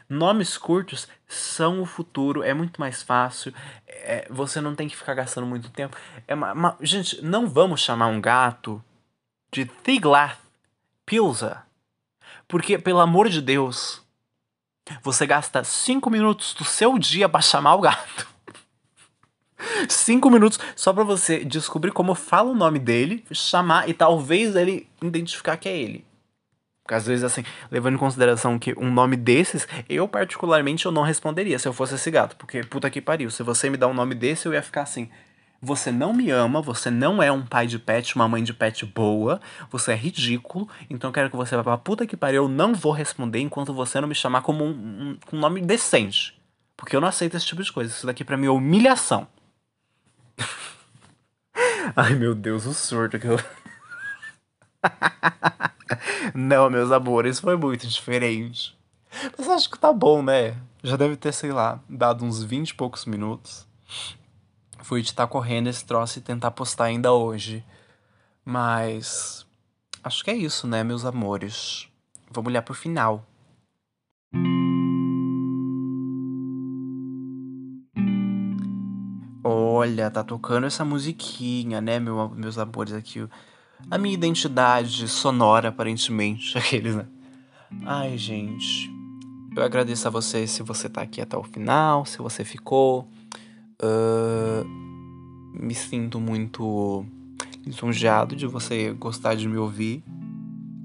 Nomes 0.09 0.57
curtos 0.57 1.07
são 1.27 1.81
o 1.81 1.85
futuro, 1.85 2.41
é 2.41 2.53
muito 2.53 2.79
mais 2.79 3.03
fácil. 3.03 3.53
É, 3.85 4.25
você 4.29 4.59
não 4.59 4.73
tem 4.73 4.87
que 4.87 4.97
ficar 4.97 5.13
gastando 5.13 5.45
muito 5.45 5.69
tempo. 5.69 5.95
É 6.27 6.33
uma, 6.33 6.53
uma, 6.53 6.77
gente, 6.81 7.21
não 7.21 7.47
vamos 7.47 7.81
chamar 7.81 8.07
um 8.07 8.19
gato 8.19 8.83
de 9.51 9.65
Thiglath 9.65 10.37
Pilza. 11.05 11.63
Porque, 12.47 12.77
pelo 12.77 12.99
amor 12.99 13.29
de 13.29 13.41
Deus, 13.41 14.01
você 15.01 15.25
gasta 15.25 15.63
5 15.63 16.09
minutos 16.09 16.53
do 16.53 16.63
seu 16.63 16.97
dia 16.97 17.27
para 17.27 17.41
chamar 17.41 17.75
o 17.75 17.81
gato. 17.81 18.27
5 19.89 20.29
minutos 20.29 20.59
só 20.75 20.93
para 20.93 21.03
você 21.03 21.43
descobrir 21.43 21.91
como 21.91 22.15
fala 22.15 22.51
o 22.51 22.55
nome 22.55 22.79
dele, 22.79 23.25
chamar 23.31 23.89
e 23.89 23.93
talvez 23.93 24.55
ele 24.55 24.87
identificar 25.01 25.57
que 25.57 25.67
é 25.67 25.77
ele. 25.77 26.05
Porque 26.83 26.95
às 26.95 27.05
vezes, 27.05 27.25
assim, 27.25 27.43
levando 27.69 27.95
em 27.95 27.99
consideração 27.99 28.57
que 28.57 28.73
um 28.77 28.89
nome 28.89 29.17
desses, 29.17 29.67
eu 29.89 30.07
particularmente 30.07 30.85
eu 30.85 30.91
não 30.91 31.01
responderia 31.01 31.59
se 31.59 31.67
eu 31.67 31.73
fosse 31.73 31.95
esse 31.95 32.09
gato. 32.09 32.37
Porque, 32.37 32.63
puta 32.63 32.89
que 32.89 33.01
pariu, 33.01 33.29
se 33.29 33.43
você 33.43 33.69
me 33.69 33.75
dá 33.75 33.87
um 33.87 33.93
nome 33.93 34.15
desse, 34.15 34.45
eu 34.45 34.53
ia 34.53 34.61
ficar 34.61 34.83
assim. 34.83 35.09
Você 35.61 35.91
não 35.91 36.13
me 36.13 36.29
ama, 36.29 36.61
você 36.61 36.91
não 36.91 37.21
é 37.21 37.31
um 37.31 37.43
pai 37.43 37.65
de 37.65 37.79
pet, 37.79 38.15
uma 38.15 38.27
mãe 38.27 38.43
de 38.43 38.53
pet 38.53 38.85
boa, 38.85 39.41
você 39.71 39.91
é 39.91 39.95
ridículo, 39.95 40.69
então 40.87 41.09
eu 41.09 41.13
quero 41.13 41.29
que 41.31 41.35
você 41.35 41.55
vá 41.55 41.63
pra 41.63 41.77
puta 41.77 42.05
que 42.05 42.15
pariu, 42.15 42.43
eu 42.43 42.49
não 42.49 42.75
vou 42.75 42.91
responder 42.91 43.39
enquanto 43.39 43.73
você 43.73 43.99
não 43.99 44.07
me 44.07 44.13
chamar 44.13 44.41
como 44.41 44.63
um, 44.63 44.69
um, 44.69 45.17
um 45.33 45.39
nome 45.39 45.61
decente. 45.61 46.39
Porque 46.75 46.95
eu 46.95 47.01
não 47.01 47.07
aceito 47.07 47.35
esse 47.35 47.45
tipo 47.45 47.63
de 47.63 47.73
coisa. 47.73 47.91
Isso 47.91 48.05
daqui 48.05 48.23
pra 48.23 48.37
mim 48.37 48.45
é 48.45 48.51
humilhação. 48.51 49.27
Ai 51.95 52.13
meu 52.13 52.35
Deus, 52.35 52.67
o 52.67 52.73
surto 52.73 53.17
que 53.17 53.25
eu. 53.25 53.39
não, 56.35 56.69
meus 56.69 56.91
amores, 56.91 57.39
foi 57.39 57.57
muito 57.57 57.87
diferente. 57.87 58.77
Mas 59.35 59.49
acho 59.49 59.71
que 59.71 59.79
tá 59.79 59.91
bom, 59.91 60.21
né? 60.21 60.55
Já 60.83 60.95
deve 60.95 61.15
ter, 61.15 61.31
sei 61.33 61.51
lá, 61.51 61.79
dado 61.89 62.23
uns 62.23 62.43
20 62.43 62.69
e 62.69 62.75
poucos 62.75 63.05
minutos 63.05 63.67
fui 64.87 65.01
de 65.01 65.09
estar 65.09 65.27
tá 65.27 65.29
correndo 65.29 65.67
esse 65.67 65.85
troço 65.85 66.17
e 66.17 66.21
tentar 66.21 66.51
postar 66.51 66.85
ainda 66.85 67.11
hoje. 67.11 67.61
Mas 68.45 69.45
acho 70.01 70.23
que 70.23 70.31
é 70.31 70.33
isso, 70.33 70.65
né, 70.65 70.81
meus 70.81 71.03
amores? 71.03 71.89
Vamos 72.31 72.49
olhar 72.49 72.61
pro 72.61 72.73
final. 72.73 73.27
Olha, 79.43 80.09
tá 80.09 80.23
tocando 80.23 80.67
essa 80.67 80.85
musiquinha, 80.85 81.81
né, 81.81 81.99
meu, 81.99 82.29
meus 82.29 82.57
amores 82.57 82.93
aqui. 82.93 83.27
A 83.91 83.97
minha 83.97 84.13
identidade 84.13 85.05
sonora, 85.09 85.67
aparentemente, 85.67 86.55
aqueles, 86.57 86.95
né? 86.95 87.05
Ai, 87.85 88.17
gente. 88.17 88.89
Eu 89.53 89.63
agradeço 89.63 90.07
a 90.07 90.11
você 90.11 90.47
se 90.47 90.63
você 90.63 90.87
tá 90.87 91.01
aqui 91.01 91.19
até 91.19 91.35
o 91.35 91.43
final, 91.43 92.05
se 92.05 92.19
você 92.19 92.45
ficou. 92.45 93.05
Uh, 93.81 94.65
me 95.53 95.73
sinto 95.75 96.19
muito 96.19 97.05
lisonjeado 97.65 98.35
de 98.35 98.47
você 98.47 98.91
gostar 98.93 99.35
de 99.35 99.47
me 99.47 99.57
ouvir. 99.57 100.03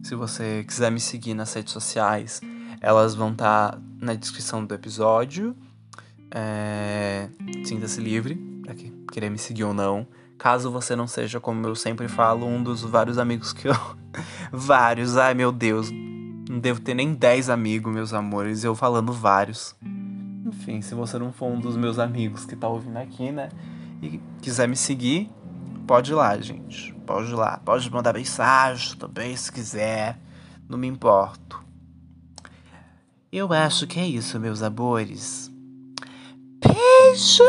Se 0.02 0.14
você 0.14 0.64
quiser 0.66 0.90
me 0.90 1.00
seguir 1.00 1.34
nas 1.34 1.52
redes 1.54 1.72
sociais, 1.72 2.40
elas 2.80 3.14
vão 3.14 3.32
estar 3.32 3.72
tá 3.72 3.82
na 4.00 4.14
descrição 4.14 4.64
do 4.64 4.74
episódio. 4.74 5.56
É, 6.30 7.28
Sinta-se 7.64 8.00
livre 8.00 8.34
para 8.64 8.74
querer 9.12 9.30
me 9.30 9.38
seguir 9.38 9.64
ou 9.64 9.74
não. 9.74 10.06
Caso 10.36 10.70
você 10.72 10.96
não 10.96 11.06
seja, 11.06 11.38
como 11.38 11.64
eu 11.66 11.76
sempre 11.76 12.08
falo, 12.08 12.46
um 12.46 12.62
dos 12.62 12.82
vários 12.82 13.16
amigos 13.16 13.52
que 13.52 13.68
eu. 13.68 13.76
vários, 14.50 15.16
ai 15.16 15.34
meu 15.34 15.52
Deus. 15.52 15.90
Não 15.90 16.58
devo 16.58 16.80
ter 16.80 16.94
nem 16.94 17.14
10 17.14 17.48
amigos, 17.48 17.92
meus 17.92 18.12
amores. 18.12 18.64
Eu 18.64 18.74
falando 18.74 19.12
vários. 19.12 19.76
Enfim, 20.44 20.82
se 20.82 20.94
você 20.94 21.18
não 21.18 21.32
for 21.32 21.46
um 21.46 21.60
dos 21.60 21.76
meus 21.76 21.98
amigos 21.98 22.44
que 22.44 22.56
tá 22.56 22.68
ouvindo 22.68 22.96
aqui, 22.96 23.30
né? 23.30 23.48
E 24.02 24.20
quiser 24.40 24.66
me 24.66 24.76
seguir, 24.76 25.30
pode 25.86 26.10
ir 26.10 26.14
lá, 26.14 26.38
gente. 26.40 26.92
Pode 27.06 27.30
ir 27.30 27.34
lá. 27.34 27.58
Pode 27.64 27.90
mandar 27.90 28.14
mensagem 28.14 28.96
também, 28.96 29.36
se 29.36 29.52
quiser. 29.52 30.18
Não 30.68 30.76
me 30.76 30.88
importo. 30.88 31.62
Eu 33.30 33.52
acho 33.52 33.86
que 33.86 34.00
é 34.00 34.06
isso, 34.06 34.38
meus 34.40 34.62
amores. 34.62 35.50
Beijo! 36.60 37.44